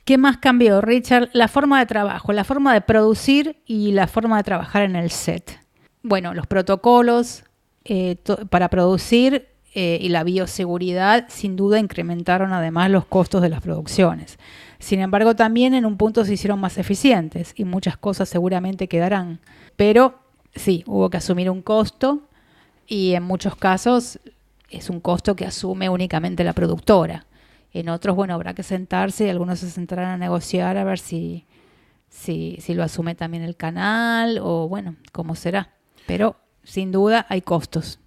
¿Qué 0.06 0.18
más 0.18 0.38
cambió, 0.38 0.80
Richard? 0.80 1.30
La 1.34 1.50
forma 1.50 1.80
de 1.80 1.86
trabajo, 1.86 2.32
la 2.32 2.46
forma 2.46 2.74
de 2.74 2.80
producir 2.80 3.62
y 3.66 3.92
la 3.92 4.08
forma 4.08 4.38
de 4.38 4.44
trabajar 4.44 4.84
en 4.84 4.96
el 4.96 5.12
set. 5.12 5.60
Bueno, 6.02 6.34
los 6.34 6.48
protocolos 6.48 7.44
eh, 7.84 8.16
para 8.50 8.70
producir 8.70 9.50
eh, 9.74 10.00
y 10.02 10.08
la 10.08 10.24
bioseguridad 10.24 11.26
sin 11.28 11.58
duda 11.58 11.78
incrementaron 11.78 12.54
además 12.54 12.90
los 12.90 13.06
costos 13.06 13.42
de 13.42 13.50
las 13.50 13.62
producciones. 13.62 14.40
Sin 14.80 15.00
embargo, 15.00 15.36
también 15.36 15.74
en 15.74 15.86
un 15.86 15.98
punto 15.98 16.24
se 16.26 16.34
hicieron 16.34 16.60
más 16.60 16.78
eficientes 16.78 17.54
y 17.56 17.66
muchas 17.66 17.98
cosas 17.98 18.30
seguramente 18.30 18.88
quedarán. 18.88 19.40
Pero 19.76 20.20
sí, 20.56 20.84
hubo 20.88 21.10
que 21.10 21.18
asumir 21.18 21.50
un 21.50 21.62
costo 21.62 22.22
y 22.88 23.14
en 23.14 23.24
muchos 23.24 23.56
casos 23.56 24.20
es 24.70 24.90
un 24.90 25.00
costo 25.00 25.36
que 25.36 25.46
asume 25.46 25.90
únicamente 25.90 26.44
la 26.44 26.54
productora. 26.54 27.26
En 27.74 27.90
otros, 27.90 28.16
bueno, 28.16 28.34
habrá 28.34 28.54
que 28.54 28.64
sentarse 28.64 29.26
y 29.26 29.30
algunos 29.30 29.60
se 29.60 29.70
sentarán 29.70 30.08
a 30.08 30.18
negociar 30.18 30.78
a 30.78 30.84
ver 30.84 31.00
si, 31.00 31.46
si, 32.10 32.58
si 32.60 32.74
lo 32.74 32.84
asume 32.84 33.16
también 33.16 33.44
el 33.44 33.56
canal 33.56 34.40
o 34.42 34.68
bueno, 34.68 34.96
cómo 35.12 35.36
será. 35.36 35.74
Pero 36.06 36.38
sin 36.64 36.92
duda 36.92 37.26
hay 37.30 37.42
costos. 37.42 38.00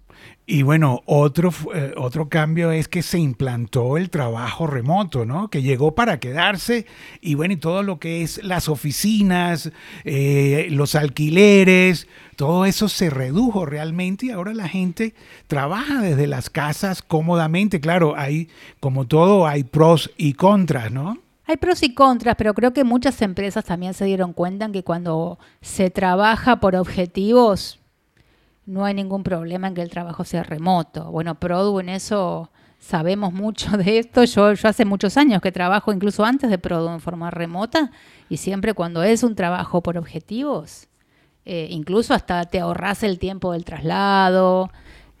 Y 0.45 0.63
bueno, 0.63 1.01
otro, 1.05 1.51
eh, 1.73 1.93
otro 1.97 2.27
cambio 2.27 2.71
es 2.71 2.87
que 2.87 3.03
se 3.03 3.19
implantó 3.19 3.97
el 3.97 4.09
trabajo 4.09 4.67
remoto, 4.67 5.25
¿no? 5.25 5.49
Que 5.49 5.61
llegó 5.61 5.93
para 5.93 6.19
quedarse 6.19 6.87
y 7.21 7.35
bueno, 7.35 7.53
y 7.53 7.57
todo 7.57 7.83
lo 7.83 7.99
que 7.99 8.23
es 8.23 8.43
las 8.43 8.67
oficinas, 8.67 9.71
eh, 10.03 10.67
los 10.71 10.95
alquileres, 10.95 12.07
todo 12.35 12.65
eso 12.65 12.89
se 12.89 13.09
redujo 13.09 13.65
realmente 13.65 14.25
y 14.25 14.31
ahora 14.31 14.53
la 14.53 14.67
gente 14.67 15.13
trabaja 15.47 16.01
desde 16.01 16.25
las 16.27 16.49
casas 16.49 17.01
cómodamente. 17.01 17.79
Claro, 17.79 18.15
hay, 18.17 18.49
como 18.79 19.05
todo, 19.05 19.45
hay 19.45 19.63
pros 19.63 20.11
y 20.17 20.33
contras, 20.33 20.91
¿no? 20.91 21.19
Hay 21.45 21.57
pros 21.57 21.83
y 21.83 21.93
contras, 21.93 22.35
pero 22.37 22.53
creo 22.53 22.73
que 22.73 22.83
muchas 22.83 23.21
empresas 23.21 23.65
también 23.65 23.93
se 23.93 24.05
dieron 24.05 24.33
cuenta 24.33 24.71
que 24.71 24.83
cuando 24.83 25.37
se 25.61 25.89
trabaja 25.89 26.59
por 26.59 26.75
objetivos, 26.75 27.80
no 28.65 28.85
hay 28.85 28.93
ningún 28.93 29.23
problema 29.23 29.67
en 29.67 29.75
que 29.75 29.81
el 29.81 29.89
trabajo 29.89 30.23
sea 30.23 30.43
remoto. 30.43 31.11
Bueno, 31.11 31.35
Produ 31.35 31.79
en 31.79 31.89
eso 31.89 32.51
sabemos 32.79 33.33
mucho 33.33 33.71
de 33.77 33.99
esto. 33.99 34.23
Yo, 34.23 34.53
yo 34.53 34.69
hace 34.69 34.85
muchos 34.85 35.17
años 35.17 35.41
que 35.41 35.51
trabajo, 35.51 35.91
incluso 35.91 36.23
antes 36.25 36.49
de 36.49 36.57
Produ, 36.57 36.89
en 36.89 36.99
forma 36.99 37.31
remota, 37.31 37.91
y 38.29 38.37
siempre 38.37 38.73
cuando 38.73 39.03
es 39.03 39.23
un 39.23 39.35
trabajo 39.35 39.81
por 39.81 39.97
objetivos, 39.97 40.87
eh, 41.45 41.67
incluso 41.71 42.13
hasta 42.13 42.45
te 42.45 42.59
ahorras 42.59 43.03
el 43.03 43.17
tiempo 43.17 43.53
del 43.53 43.65
traslado, 43.65 44.69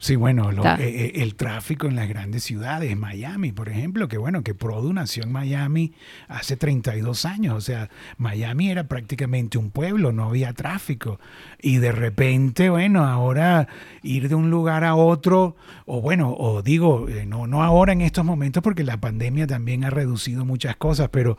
Sí, 0.01 0.15
bueno, 0.15 0.49
eh, 0.49 0.75
eh, 0.79 1.11
el 1.17 1.35
tráfico 1.35 1.85
en 1.85 1.95
las 1.95 2.09
grandes 2.09 2.43
ciudades, 2.43 2.97
Miami, 2.97 3.51
por 3.51 3.69
ejemplo, 3.69 4.07
que 4.07 4.17
bueno, 4.17 4.41
que 4.41 4.55
Produ 4.55 4.91
nació 4.93 5.21
en 5.21 5.31
Miami 5.31 5.93
hace 6.27 6.57
32 6.57 7.23
años, 7.25 7.55
o 7.55 7.61
sea, 7.61 7.87
Miami 8.17 8.71
era 8.71 8.85
prácticamente 8.85 9.59
un 9.59 9.69
pueblo, 9.69 10.11
no 10.11 10.29
había 10.29 10.53
tráfico, 10.53 11.19
y 11.61 11.77
de 11.77 11.91
repente, 11.91 12.71
bueno, 12.71 13.05
ahora 13.05 13.67
ir 14.01 14.27
de 14.27 14.33
un 14.33 14.49
lugar 14.49 14.85
a 14.85 14.95
otro, 14.95 15.55
o 15.85 16.01
bueno, 16.01 16.33
o 16.35 16.63
digo, 16.63 17.07
eh, 17.07 17.27
no, 17.27 17.45
no 17.45 17.61
ahora 17.61 17.93
en 17.93 18.01
estos 18.01 18.25
momentos, 18.25 18.63
porque 18.63 18.83
la 18.83 18.99
pandemia 18.99 19.45
también 19.45 19.83
ha 19.83 19.91
reducido 19.91 20.45
muchas 20.45 20.77
cosas, 20.77 21.09
pero 21.11 21.37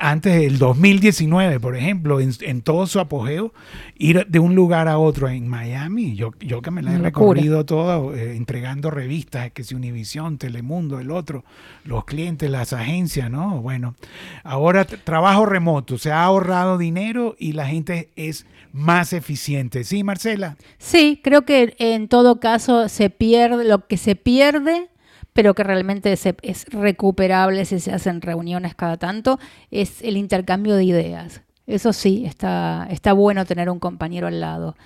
antes 0.00 0.34
del 0.34 0.58
2019, 0.58 1.60
por 1.60 1.76
ejemplo, 1.76 2.18
en, 2.20 2.60
todo 2.62 2.88
su 2.88 2.98
apogeo, 2.98 3.54
ir 3.96 4.26
de 4.26 4.40
un 4.40 4.56
lugar 4.56 4.88
a 4.88 4.98
otro 4.98 5.28
en 5.28 5.46
Miami, 5.46 6.16
yo, 6.16 6.32
yo 6.40 6.60
que 6.60 6.72
me 6.72 6.82
la 6.82 6.94
he 6.94 6.98
recorrido 6.98 7.64
todo, 7.64 7.83
eh, 8.14 8.36
entregando 8.36 8.90
revistas, 8.90 9.50
que 9.52 9.64
si 9.64 9.74
Univisión, 9.74 10.38
Telemundo, 10.38 11.00
el 11.00 11.10
otro, 11.10 11.44
los 11.84 12.04
clientes, 12.04 12.50
las 12.50 12.72
agencias, 12.72 13.30
¿no? 13.30 13.60
Bueno, 13.60 13.94
ahora 14.42 14.84
trabajo 14.84 15.46
remoto, 15.46 15.98
se 15.98 16.12
ha 16.12 16.24
ahorrado 16.24 16.78
dinero 16.78 17.36
y 17.38 17.52
la 17.52 17.66
gente 17.66 18.10
es 18.16 18.46
más 18.72 19.12
eficiente. 19.12 19.84
¿Sí, 19.84 20.02
Marcela? 20.04 20.56
Sí, 20.78 21.20
creo 21.22 21.42
que 21.42 21.76
en 21.78 22.08
todo 22.08 22.40
caso 22.40 22.88
se 22.88 23.10
pierde, 23.10 23.64
lo 23.64 23.86
que 23.86 23.96
se 23.96 24.16
pierde 24.16 24.88
pero 25.34 25.54
que 25.54 25.64
realmente 25.64 26.12
es, 26.12 26.24
es 26.42 26.66
recuperable 26.70 27.64
si 27.64 27.80
se 27.80 27.92
hacen 27.92 28.22
reuniones 28.22 28.76
cada 28.76 28.96
tanto, 28.96 29.40
es 29.72 30.00
el 30.02 30.16
intercambio 30.16 30.76
de 30.76 30.84
ideas. 30.84 31.42
Eso 31.66 31.92
sí, 31.92 32.24
está, 32.24 32.86
está 32.90 33.12
bueno 33.12 33.44
tener 33.44 33.68
un 33.68 33.80
compañero 33.80 34.28
al 34.28 34.40
lado. 34.40 34.76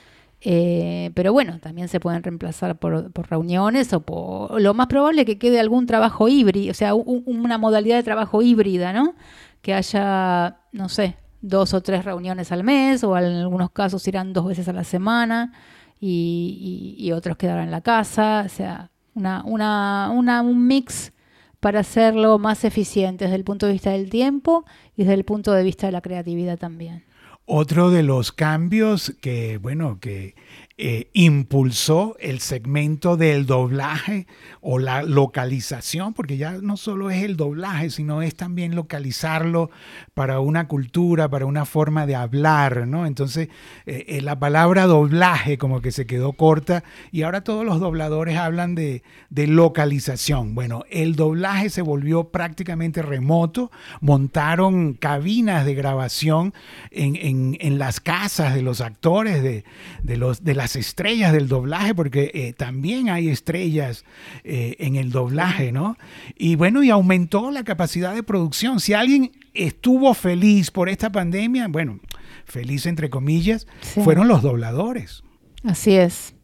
Eh, 0.41 1.11
pero 1.15 1.33
bueno, 1.33 1.59
también 1.59 1.89
se 1.89 1.99
pueden 1.99 2.23
reemplazar 2.23 2.79
por, 2.79 3.11
reuniones 3.29 3.93
o 3.93 4.01
por 4.01 4.61
lo 4.61 4.73
más 4.75 4.87
probable 4.87 5.25
que 5.25 5.39
quede 5.39 5.59
algún 5.59 5.87
trabajo 5.87 6.29
híbrido, 6.29 6.71
o 6.71 6.75
sea, 6.75 6.95
una 6.95 7.59
modalidad 7.59 7.97
de 7.97 8.05
trabajo 8.05 8.41
híbrida, 8.43 8.93
¿no? 8.93 9.15
Que 9.63 9.75
haya, 9.75 10.59
no 10.73 10.89
sé, 10.89 11.17
dos 11.41 11.75
o 11.75 11.83
tres 11.83 12.05
reuniones 12.05 12.53
al 12.53 12.63
mes 12.65 13.03
o 13.05 13.17
en 13.19 13.25
algunos 13.25 13.71
casos 13.71 14.07
irán 14.07 14.33
dos 14.33 14.47
veces 14.47 14.69
a 14.69 14.73
la 14.73 14.85
semana 14.85 15.53
y, 16.01 17.11
otros 17.13 17.37
quedarán 17.37 17.65
en 17.65 17.71
la 17.73 17.81
casa, 17.81 18.45
o 18.47 18.49
sea, 18.49 18.91
una, 19.15 19.43
una, 19.45 20.11
una, 20.15 20.43
un 20.43 20.67
mix 20.67 21.13
para 21.59 21.81
hacerlo 21.81 22.39
más 22.39 22.65
eficiente 22.65 23.25
desde 23.25 23.37
el 23.37 23.45
punto 23.45 23.67
de 23.67 23.73
vista 23.73 23.91
del 23.91 24.11
tiempo 24.11 24.65
y 24.97 25.03
desde 25.03 25.15
el 25.15 25.25
punto 25.25 25.53
de 25.53 25.65
vista 25.65 25.87
de 25.87 25.93
la 25.93 26.01
creatividad 26.01 26.59
también. 26.59 27.08
Otro 27.51 27.91
de 27.91 28.03
los 28.03 28.31
cambios 28.31 29.15
que, 29.23 29.57
bueno, 29.57 29.99
que 30.03 30.35
eh, 30.81 31.11
impulsó 31.13 32.17
el 32.21 32.39
segmento 32.39 33.17
del 33.17 33.47
doblaje 33.47 34.29
o 34.61 34.79
la 34.79 35.03
localización, 35.03 36.15
porque 36.15 36.37
ya 36.37 36.53
no 36.53 36.77
solo 36.77 37.11
es 37.11 37.25
el 37.25 37.37
doblaje, 37.37 37.91
sino 37.91 38.23
es 38.23 38.37
también 38.37 38.77
localizarlo 38.77 39.71
para 40.15 40.39
una 40.39 40.69
cultura, 40.69 41.29
para 41.29 41.47
una 41.47 41.65
forma 41.65 42.07
de 42.07 42.15
hablar, 42.15 42.87
¿no? 42.87 43.07
Entonces, 43.07 43.49
eh, 43.87 44.05
eh, 44.07 44.21
la 44.21 44.39
palabra 44.39 44.87
doblaje 44.87 45.59
como 45.59 45.81
que 45.81 45.91
se 45.91 46.07
quedó 46.07 46.35
corta 46.35 46.85
y 47.11 47.23
ahora 47.23 47.43
todos 47.43 47.65
los 47.65 47.81
dobladores 47.81 48.37
hablan 48.37 48.77
de, 48.77 49.03
localización. 49.31 50.55
Bueno, 50.55 50.85
el 50.91 51.17
doblaje 51.17 51.71
se 51.71 51.83
volvió 51.83 52.29
prácticamente 52.29 53.03
remoto, 53.03 53.73
montaron 54.01 54.95
cabinas 54.95 55.65
de 55.65 55.75
grabación 55.75 56.55
en, 56.93 57.57
en, 57.59 57.79
las 57.81 57.99
casas 57.99 58.55
de 58.55 58.63
los 58.63 58.81
actores, 58.81 59.43
de, 59.43 59.65
de, 60.05 60.17
los, 60.17 60.45
de 60.45 60.55
las 60.55 60.68
estrellas 60.77 61.33
del 61.33 61.49
doblaje, 61.49 61.95
porque 61.95 62.31
eh, 62.35 62.53
también 62.53 63.09
hay 63.11 63.29
estrellas 63.29 64.05
eh, 64.45 64.77
en 64.79 64.97
el 64.97 65.11
doblaje, 65.11 65.73
¿no? 65.73 65.97
Y 66.37 66.57
bueno, 66.57 66.83
y 66.83 66.91
aumentó 66.91 67.51
la 67.51 67.65
capacidad 67.65 68.15
de 68.15 68.23
producción. 68.23 68.81
Si 68.81 68.95
alguien 68.95 69.33
estuvo 69.55 70.13
feliz 70.15 70.71
por 70.71 70.89
esta 70.89 71.11
pandemia, 71.11 71.69
bueno, 71.69 72.01
feliz 72.45 72.87
entre 72.87 73.11
comillas, 73.11 73.67
Sí. 73.81 74.01
fueron 74.03 74.29
los 74.29 74.43
dobladores. 74.43 75.23
Así 75.65 75.95
es. 75.97 76.35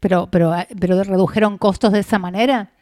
Pero, 0.00 0.28
pero, 0.30 0.52
pero 0.80 1.02
redujeron 1.04 1.58
costos 1.58 1.92
de 1.92 2.00
esa 2.00 2.18
manera. 2.18 2.72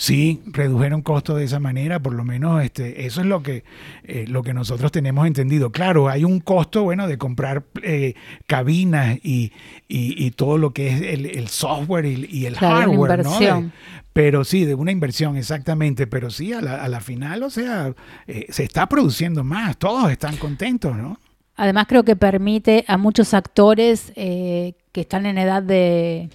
Sí, 0.00 0.40
redujeron 0.46 1.02
costos 1.02 1.38
de 1.38 1.44
esa 1.44 1.58
manera, 1.58 1.98
por 1.98 2.14
lo 2.14 2.22
menos 2.22 2.62
este, 2.62 3.04
eso 3.06 3.20
es 3.20 3.26
lo 3.26 3.42
que, 3.42 3.64
eh, 4.04 4.26
lo 4.28 4.44
que 4.44 4.54
nosotros 4.54 4.92
tenemos 4.92 5.26
entendido. 5.26 5.72
Claro, 5.72 6.08
hay 6.08 6.22
un 6.22 6.38
costo, 6.38 6.84
bueno, 6.84 7.08
de 7.08 7.18
comprar 7.18 7.64
eh, 7.82 8.14
cabinas 8.46 9.18
y, 9.24 9.50
y- 9.88 10.24
y 10.24 10.30
todo 10.30 10.56
lo 10.56 10.72
que 10.72 10.86
es 10.88 11.02
el, 11.02 11.26
el 11.26 11.48
software 11.48 12.06
y, 12.06 12.28
y 12.30 12.46
el 12.46 12.54
Claro, 12.54 12.92
hardware, 12.92 13.24
¿no? 13.24 13.40
De- 13.40 13.70
pero 14.12 14.44
sí, 14.44 14.64
de 14.64 14.76
una 14.76 14.92
inversión, 14.92 15.36
exactamente. 15.36 16.06
Pero 16.06 16.30
sí, 16.30 16.52
a 16.52 16.60
la, 16.60 16.76
a 16.84 16.88
la 16.88 17.00
final, 17.00 17.42
o 17.42 17.50
sea, 17.50 17.92
eh, 18.28 18.46
se 18.50 18.62
está 18.62 18.88
produciendo 18.88 19.42
más, 19.42 19.76
todos 19.78 20.12
están 20.12 20.36
contentos, 20.36 20.96
¿no? 20.96 21.18
Además 21.56 21.86
creo 21.88 22.04
que 22.04 22.14
permite 22.14 22.84
a 22.86 22.96
muchos 22.98 23.34
actores 23.34 24.12
eh, 24.14 24.74
que 24.92 25.00
están 25.00 25.26
en 25.26 25.38
edad 25.38 25.60
de, 25.60 26.30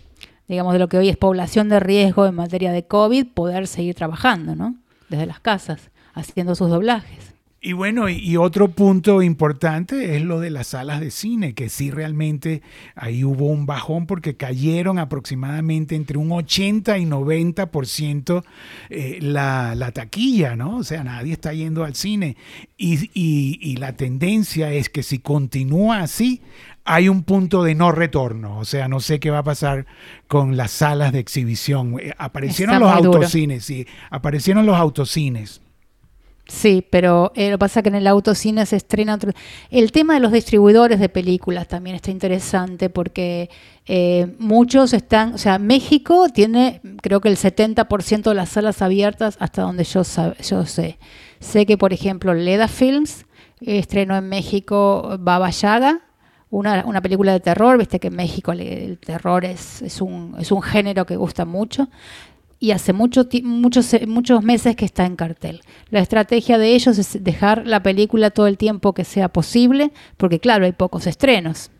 digamos, 0.48 0.74
de 0.74 0.80
lo 0.80 0.90
que 0.90 0.98
hoy 0.98 1.10
es 1.10 1.18
población 1.18 1.70
de 1.70 1.80
riesgo 1.80 2.26
en 2.26 2.36
materia 2.36 2.72
de 2.72 2.86
COVID, 2.86 3.28
poder 3.34 3.68
seguir 3.68 3.96
trabajando, 3.96 4.56
¿no? 4.56 4.76
Desde 5.10 5.26
las 5.26 5.40
casas, 5.40 5.92
haciendo 6.14 6.56
sus 6.56 6.70
doblajes. 6.70 7.33
Y 7.66 7.72
bueno, 7.72 8.10
y, 8.10 8.36
otro 8.36 8.68
punto 8.68 9.22
importante 9.22 10.18
es 10.18 10.22
lo 10.22 10.42
de 10.42 10.50
las 10.50 10.68
salas 10.68 11.00
de 11.00 11.12
cine, 11.12 11.54
que 11.54 11.70
sí 11.70 11.92
realmente 11.92 12.62
ahí 12.94 13.24
hubo 13.24 13.46
un 13.48 13.66
bajón 13.66 14.06
porque 14.06 14.36
cayeron 14.36 15.00
aproximadamente 15.00 15.96
entre 15.96 16.18
un 16.18 16.34
80 16.34 16.98
y 16.98 17.06
90% 17.06 18.44
eh, 18.90 19.18
la, 19.22 19.76
la 19.76 19.92
taquilla, 19.94 20.58
¿no? 20.58 20.76
O 20.76 20.84
sea, 20.84 21.06
nadie 21.06 21.32
está 21.32 21.54
yendo 21.54 21.86
al 21.86 21.96
cine. 21.96 22.36
Y, 22.78 23.10
y- 23.14 23.58
y 23.62 23.78
la 23.78 23.94
tendencia 23.94 24.74
es 24.74 24.90
que 24.90 25.02
si 25.02 25.20
continúa 25.20 26.02
así, 26.02 26.42
hay 26.84 27.08
un 27.08 27.24
punto 27.24 27.64
de 27.64 27.76
no 27.76 27.94
retorno. 27.94 28.58
O 28.60 28.66
sea, 28.66 28.90
no 28.90 29.00
sé 29.00 29.22
qué 29.22 29.30
va 29.32 29.38
a 29.40 29.44
pasar 29.44 29.86
con 30.28 30.58
las 30.58 30.72
salas 30.72 31.14
de 31.14 31.20
exhibición. 31.20 31.96
Eh, 31.98 32.14
Aparecieron 32.18 32.76
Está 32.76 32.86
los 32.96 32.98
duro. 33.04 33.18
autocines, 33.20 33.64
sí, 33.64 33.88
aparecieron 34.10 34.66
los 34.66 34.76
autocines. 34.76 35.62
Sí, 36.46 36.86
pero 36.90 37.32
eh, 37.36 37.50
lo 37.52 37.58
pasa 37.58 37.82
que 37.82 37.88
en 37.90 37.96
el 37.96 38.06
autocine 38.06 38.66
se 38.66 38.76
estrena 38.76 39.16
otro... 39.16 39.32
El 39.72 39.92
tema 39.94 40.16
de 40.16 40.20
los 40.20 40.32
distribuidores 40.34 41.00
de 41.00 41.08
películas 41.08 41.70
también 41.70 41.96
está 41.96 42.12
interesante 42.12 42.90
porque 42.90 43.50
eh, 43.86 44.36
muchos 44.40 44.92
están... 44.94 45.34
O 45.34 45.38
sea, 45.38 45.58
México 45.58 46.28
tiene 46.30 46.82
creo 47.02 47.22
que 47.22 47.30
el 47.30 47.38
70% 47.38 48.24
de 48.24 48.36
las 48.36 48.50
salas 48.50 48.82
abiertas 48.82 49.38
hasta 49.40 49.62
donde 49.62 49.86
yo, 49.86 50.02
yo 50.44 50.66
sé. 50.66 51.00
Sé 51.40 51.66
que, 51.66 51.78
por 51.78 51.94
ejemplo, 51.94 52.34
Leda 52.34 52.68
Films 52.68 53.26
eh, 53.62 53.80
estrenó 53.80 54.18
en 54.18 54.28
México 54.28 55.16
Baba 55.22 55.50
Yaga, 55.50 56.02
una, 56.50 56.84
una 56.86 57.02
película 57.02 57.32
de 57.32 57.40
terror, 57.40 57.78
viste 57.80 58.00
que 58.00 58.10
en 58.10 58.16
México 58.18 58.54
le- 58.54 58.84
el 58.86 59.00
terror 59.00 59.44
es, 59.46 59.82
es, 59.82 60.02
un, 60.02 60.36
es 60.38 60.52
un 60.52 60.62
género 60.62 61.06
que 61.06 61.16
gusta 61.16 61.46
mucho 61.46 61.88
y 62.64 62.72
hace 62.72 62.94
mucho, 62.94 63.28
muchos, 63.44 63.94
eh, 63.94 64.08
muchos 64.08 64.42
meses 64.42 64.78
que 64.78 64.86
está 64.86 65.06
en 65.06 65.18
cartel. 65.18 65.60
La 65.90 66.00
estrategia 66.00 66.58
de 66.58 66.74
ellos 66.74 66.98
es 66.98 67.22
dejar 67.22 67.68
la 67.68 67.84
película 67.84 68.30
todo 68.30 68.48
el 68.48 68.58
tiempo 68.58 68.94
que 68.94 69.04
sea 69.04 69.28
posible, 69.28 69.92
porque 70.16 70.40
claro, 70.40 70.64
hay 70.64 70.72
pocos 70.72 71.06
estrenos. 71.06 71.72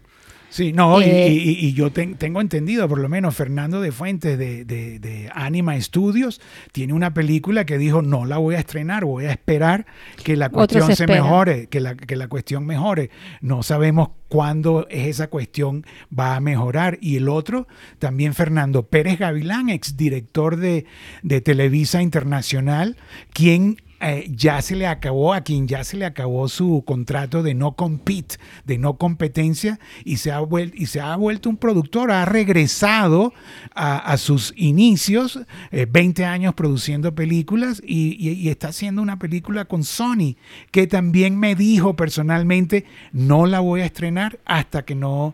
Sí, 0.54 0.72
no, 0.72 1.02
y- 1.02 1.06
Eh, 1.06 1.30
y, 1.34 1.66
y 1.66 1.74
yo 1.74 1.92
ten- 1.92 2.14
tengo 2.14 2.40
entendido, 2.40 2.88
por 2.88 3.00
lo 3.00 3.10
menos 3.10 3.36
Fernando 3.36 3.82
de 3.82 3.92
Fuentes 3.92 4.38
de, 4.38 4.66
de- 4.66 5.00
de 5.00 5.28
Anima 5.34 5.82
Studios 5.82 6.40
tiene 6.72 6.94
una 6.94 7.12
película 7.12 7.66
que 7.66 7.80
dijo 7.80 8.04
no 8.04 8.26
la 8.26 8.38
voy 8.38 8.54
a 8.54 8.60
estrenar, 8.60 9.04
voy 9.04 9.26
a 9.26 9.32
esperar 9.32 9.88
que 10.24 10.36
la 10.38 10.50
cuestión 10.50 10.84
se 10.96 11.08
mejore, 11.24 11.68
que 11.68 11.80
la, 11.80 11.96
que 11.96 12.16
la 12.16 12.28
cuestión 12.28 12.68
mejore. 12.68 13.10
No 13.42 13.64
sabemos 13.64 14.10
cuándo 14.30 14.86
es 14.92 15.08
esa 15.08 15.28
cuestión 15.28 15.86
va 16.18 16.36
a 16.36 16.40
mejorar. 16.40 17.00
Y 17.02 17.16
el 17.18 17.30
otro, 17.30 17.68
también 17.98 18.36
Fernando 18.36 18.84
Pérez 18.88 19.18
Gavilán, 19.18 19.70
exdirector 19.70 20.58
de, 20.58 20.86
de 21.24 21.42
Televisa 21.42 22.04
Internacional, 22.04 22.96
quien 23.34 23.78
eh, 24.04 24.28
ya 24.30 24.62
se 24.62 24.76
le 24.76 24.88
acabó, 24.88 25.34
a 25.34 25.42
quien 25.42 25.68
ya 25.68 25.84
se 25.84 25.98
le 25.98 26.06
acabó 26.06 26.48
su 26.50 26.84
contrato 26.86 27.42
de 27.42 27.54
no 27.54 27.76
compete, 27.76 28.36
de 28.66 28.78
no 28.78 28.98
competencia, 28.98 29.80
y 30.04 30.18
se 30.18 30.32
ha, 30.32 30.42
vuel- 30.42 30.74
y 30.76 30.88
se 30.88 31.00
ha 31.00 31.16
vuelto 31.16 31.50
un 31.50 31.58
productor, 31.58 32.12
ha 32.12 32.26
regresado 32.26 33.34
a, 33.76 34.18
sus 34.18 34.54
inicios, 34.56 35.40
eh, 35.72 35.88
20 35.90 36.26
años 36.26 36.54
produciendo 36.54 37.16
películas, 37.16 37.82
y 37.86 38.50
está 38.50 38.70
haciendo 38.70 39.02
una 39.02 39.20
película 39.20 39.66
con 39.66 39.84
Sony, 39.84 40.36
que 40.72 40.88
también 40.88 41.38
me 41.40 41.56
dijo 41.56 41.96
personalmente, 41.96 42.86
no 43.12 43.46
la 43.46 43.60
voy 43.60 43.82
a 43.82 43.86
estrenar 43.86 44.40
hasta 44.46 44.84
que 44.86 44.96
no 44.96 45.34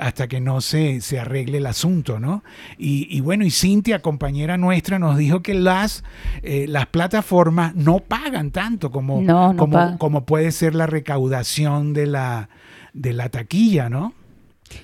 hasta 0.00 0.28
que 0.28 0.40
no 0.40 0.60
se, 0.60 1.00
se 1.00 1.20
arregle 1.20 1.58
el 1.58 1.66
asunto, 1.66 2.18
¿no? 2.18 2.42
Y, 2.78 3.06
y 3.14 3.20
bueno, 3.20 3.44
y 3.44 3.50
Cintia, 3.50 4.00
compañera 4.00 4.56
nuestra, 4.56 4.98
nos 4.98 5.16
dijo 5.16 5.42
que 5.42 5.54
las, 5.54 6.04
eh, 6.42 6.66
las 6.68 6.86
plataformas 6.86 7.74
no 7.74 8.00
pagan 8.00 8.50
tanto 8.50 8.90
como, 8.90 9.20
No, 9.20 9.52
no 9.52 9.56
como, 9.56 9.98
como 9.98 10.24
puede 10.24 10.52
ser 10.52 10.74
la 10.74 10.86
recaudación 10.86 11.92
de 11.92 12.06
la, 12.06 12.48
de 12.94 13.12
la 13.12 13.28
taquilla, 13.28 13.88
¿no? 13.88 14.14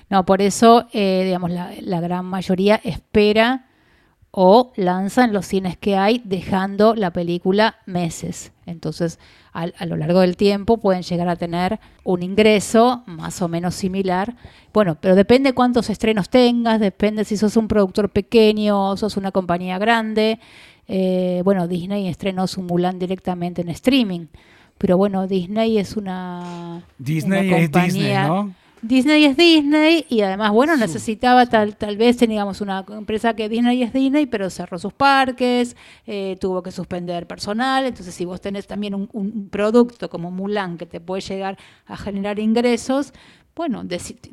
No, 0.09 0.25
por 0.25 0.41
eso, 0.41 0.87
eh, 0.93 1.23
digamos, 1.25 1.49
la, 1.49 1.71
la 1.81 1.99
gran 1.99 2.25
mayoría 2.25 2.79
espera 2.83 3.66
o 4.39 4.71
lanza 4.75 5.23
en 5.23 5.33
los 5.33 5.47
cines 5.47 5.77
que 5.77 5.97
hay, 5.97 6.21
dejando 6.23 6.93
la 6.93 7.11
película 7.11 7.77
meses. 7.87 8.51
Entonces, 8.67 9.17
al- 9.51 9.73
a, 9.79 9.87
lo 9.87 9.97
largo 9.97 10.19
del 10.19 10.37
tiempo 10.37 10.77
pueden 10.77 11.01
llegar 11.01 11.27
a 11.27 11.35
tener 11.37 11.79
un 12.03 12.21
ingreso 12.21 13.01
más 13.07 13.41
o 13.41 13.47
menos 13.47 13.73
similar. 13.73 14.35
Bueno, 14.73 14.95
pero 15.01 15.15
depende 15.15 15.53
cuántos 15.53 15.89
estrenos 15.89 16.29
tengas, 16.29 16.79
depende 16.79 17.25
si 17.25 17.35
sos 17.35 17.57
un 17.57 17.67
productor 17.67 18.11
pequeño 18.11 18.91
o 18.91 18.95
sos 18.95 19.17
una 19.17 19.31
compañía 19.31 19.79
grande. 19.79 20.39
Eh, 20.87 21.41
bueno, 21.43 21.67
Disney 21.67 22.07
estrenó 22.07 22.45
su 22.45 22.61
Mulan 22.61 22.99
directamente 22.99 23.63
en 23.63 23.69
streaming. 23.69 24.27
Pero 24.77 24.97
bueno, 24.97 25.25
Disney 25.25 25.79
es 25.79 25.97
una, 25.97 26.83
Disney 26.99 27.47
una 27.47 27.57
es 27.57 27.71
Disney, 27.71 28.13
¿no? 28.27 28.53
Disney 28.81 29.25
es 29.25 29.35
Disney 29.35 30.05
y 30.07 30.21
además, 30.21 30.51
bueno, 30.51 30.77
necesitaba 30.77 31.45
tal, 31.47 31.75
tal 31.75 31.97
vez, 31.97 32.17
digamos, 32.19 32.61
una 32.61 32.85
empresa 32.89 33.35
que 33.35 33.49
Disney 33.49 33.81
es 33.83 33.91
Disney, 33.91 34.25
pero 34.27 34.49
cerró 34.49 34.77
sus 34.77 34.93
parques, 34.93 35.75
eh, 36.05 36.37
tuvo 36.39 36.61
que 36.61 36.71
suspender 36.71 37.27
personal. 37.27 37.85
Entonces, 37.85 38.13
si 38.13 38.25
vos 38.25 38.39
tenés 38.39 38.67
también 38.67 38.93
un, 38.93 39.09
un 39.13 39.49
producto 39.49 40.09
como 40.09 40.31
Mulan 40.31 40.77
que 40.77 40.85
te 40.85 40.99
puede 40.99 41.21
llegar 41.21 41.57
a 41.85 41.97
generar 41.97 42.39
ingresos, 42.39 43.13
bueno, 43.55 43.83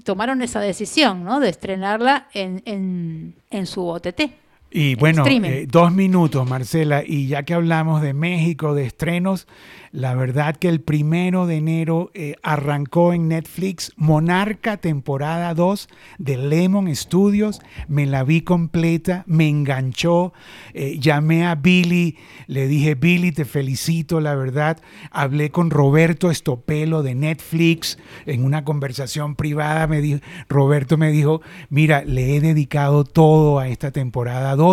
tomaron 0.05 0.43
esa 0.43 0.61
decisión, 0.61 1.25
¿no? 1.25 1.41
De 1.41 1.49
estrenarla 1.49 2.29
en, 2.35 2.63
en, 2.67 3.35
en 3.51 3.67
su 3.67 3.87
OTT. 3.87 4.44
Y 4.77 4.97
bueno, 4.97 5.25
eh, 5.25 5.69
dos 5.71 5.93
minutos, 5.93 6.51
Marcela, 6.51 7.05
y 7.07 7.29
ya 7.29 7.45
que 7.45 7.55
hablamos 7.55 8.03
de 8.03 8.13
México, 8.13 8.75
de 8.75 8.85
estrenos, 8.85 9.47
la 9.93 10.17
verdad 10.17 10.57
que 10.57 10.69
el 10.69 10.81
primero 10.81 11.47
de 11.47 11.59
enero 11.59 12.11
eh, 12.15 12.35
arrancó 12.43 13.13
en 13.13 13.29
Netflix 13.29 13.93
Monarca 13.95 14.79
temporada 14.79 15.55
2 15.55 15.89
de 16.19 16.37
Lemon 16.37 16.93
Studios, 16.97 17.61
me 17.87 18.05
la 18.05 18.25
vi 18.25 18.41
completa, 18.41 19.23
me 19.29 19.49
enganchó, 19.49 20.33
eh, 20.73 20.99
llamé 20.99 21.47
a 21.47 21.55
Billy, 21.55 22.17
le 22.49 22.67
dije, 22.67 22.97
Billy, 22.97 23.31
te 23.31 23.45
felicito, 23.45 24.21
la 24.21 24.35
verdad, 24.35 24.79
hablé 25.13 25.51
con 25.51 25.71
Roberto 25.71 26.33
Estopelo 26.33 27.05
de 27.05 27.15
Netflix 27.15 27.97
en 28.27 28.45
una 28.45 28.65
conversación 28.65 29.37
privada, 29.37 29.87
me 29.87 30.01
dijo, 30.01 30.19
Roberto 30.49 30.97
me 30.97 31.13
dijo, 31.13 31.43
mira, 31.71 32.03
le 32.03 32.35
he 32.35 32.41
dedicado 32.41 33.05
todo 33.05 33.61
a 33.61 33.69
esta 33.69 33.93
temporada 33.93 34.57
2, 34.57 34.64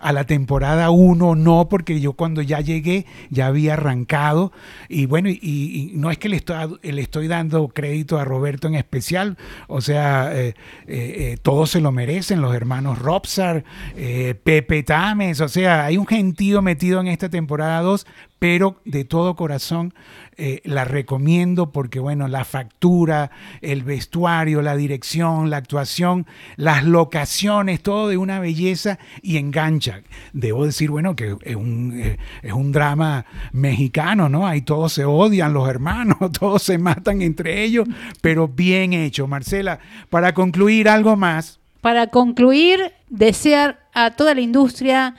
a 0.00 0.12
la 0.12 0.24
temporada 0.24 0.90
1 0.90 1.34
no, 1.34 1.68
porque 1.68 2.00
yo 2.00 2.14
cuando 2.14 2.42
ya 2.42 2.60
llegué 2.60 3.06
ya 3.30 3.46
había 3.46 3.74
arrancado, 3.74 4.52
y 4.88 5.06
bueno, 5.06 5.28
y, 5.28 5.92
no 5.94 6.10
es 6.10 6.18
que 6.18 6.28
le 6.28 6.36
estoy, 6.36 6.78
le 6.82 7.02
estoy 7.02 7.28
dando 7.28 7.68
crédito 7.68 8.18
a 8.18 8.24
Roberto 8.24 8.68
en 8.68 8.74
especial, 8.74 9.36
o 9.68 9.80
sea, 9.80 10.30
eh, 10.32 10.54
eh, 10.86 11.32
eh, 11.32 11.36
todos 11.42 11.70
se 11.70 11.80
lo 11.80 11.92
merecen, 11.92 12.40
los 12.40 12.54
hermanos 12.54 12.98
Robsar, 12.98 13.64
eh, 13.96 14.34
Pepe 14.42 14.82
Tames, 14.82 15.40
o 15.40 15.48
sea, 15.48 15.84
hay 15.84 15.96
un 15.96 16.06
gentío 16.06 16.62
metido 16.62 17.00
en 17.00 17.08
esta 17.08 17.28
temporada 17.28 17.80
2, 17.82 18.06
pero 18.38 18.80
de 18.84 19.04
todo 19.04 19.34
corazón 19.34 19.94
eh, 20.36 20.60
la 20.64 20.84
recomiendo 20.84 21.72
porque, 21.72 21.98
bueno, 21.98 22.28
la 22.28 22.44
factura, 22.44 23.30
el 23.62 23.82
vestuario, 23.82 24.60
la 24.60 24.76
dirección, 24.76 25.48
la 25.48 25.56
actuación, 25.56 26.26
las 26.56 26.84
locaciones, 26.84 27.82
todo 27.82 28.08
de 28.08 28.18
una 28.18 28.38
belleza 28.38 28.98
y 29.22 29.38
engancha. 29.38 30.02
Debo 30.34 30.66
decir, 30.66 30.90
bueno, 30.90 31.16
que 31.16 31.36
es 31.42 31.56
un, 31.56 31.98
eh, 31.98 32.18
es 32.42 32.52
un 32.52 32.72
drama 32.72 33.24
mexicano, 33.52 34.28
¿no? 34.28 34.46
Ahí 34.46 34.60
todos 34.60 34.92
se 34.92 35.06
odian, 35.06 35.54
los 35.54 35.68
hermanos, 35.68 36.18
todos 36.38 36.62
se 36.62 36.76
matan 36.76 37.22
entre 37.22 37.64
ellos, 37.64 37.88
pero 38.20 38.46
bien 38.46 38.92
hecho. 38.92 39.26
Marcela, 39.26 39.78
para 40.10 40.34
concluir 40.34 40.90
algo 40.90 41.16
más. 41.16 41.58
Para 41.80 42.08
concluir, 42.08 42.92
desear 43.08 43.80
a 43.94 44.10
toda 44.10 44.34
la 44.34 44.42
industria 44.42 45.14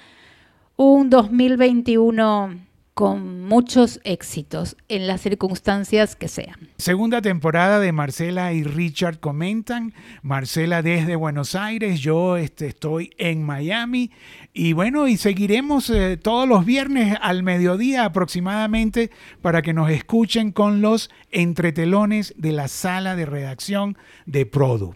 un 0.76 1.10
2021 1.10 2.67
con 2.98 3.46
muchos 3.46 4.00
éxitos 4.06 4.76
en 4.88 5.06
las 5.06 5.22
circunstancias 5.22 6.16
que 6.16 6.28
sean. 6.28 6.56
Segunda 6.80 7.22
temporada 7.22 7.80
de 7.80 7.92
Marcela 7.92 8.54
y 8.54 8.64
Richard 8.64 9.20
comentan. 9.20 9.94
Marcela 10.24 10.82
desde 10.82 11.16
Buenos 11.16 11.54
Aires, 11.54 12.00
yo 12.00 12.38
este, 12.38 12.66
estoy 12.66 13.12
en 13.20 13.44
Miami. 13.44 14.10
Y 14.52 14.74
bueno, 14.74 15.08
y 15.08 15.18
seguiremos 15.18 15.92
eh, 15.92 16.18
todos 16.18 16.50
los 16.50 16.66
viernes 16.66 17.16
al 17.22 17.44
mediodía 17.44 18.04
aproximadamente 18.04 19.12
para 19.44 19.62
que 19.62 19.76
nos 19.76 19.92
escuchen 19.92 20.52
con 20.52 20.82
los 20.82 21.12
entretelones 21.30 22.34
de 22.36 22.52
la 22.52 22.68
sala 22.68 23.16
de 23.16 23.28
redacción 23.28 23.96
de 24.26 24.48
Produ. 24.48 24.96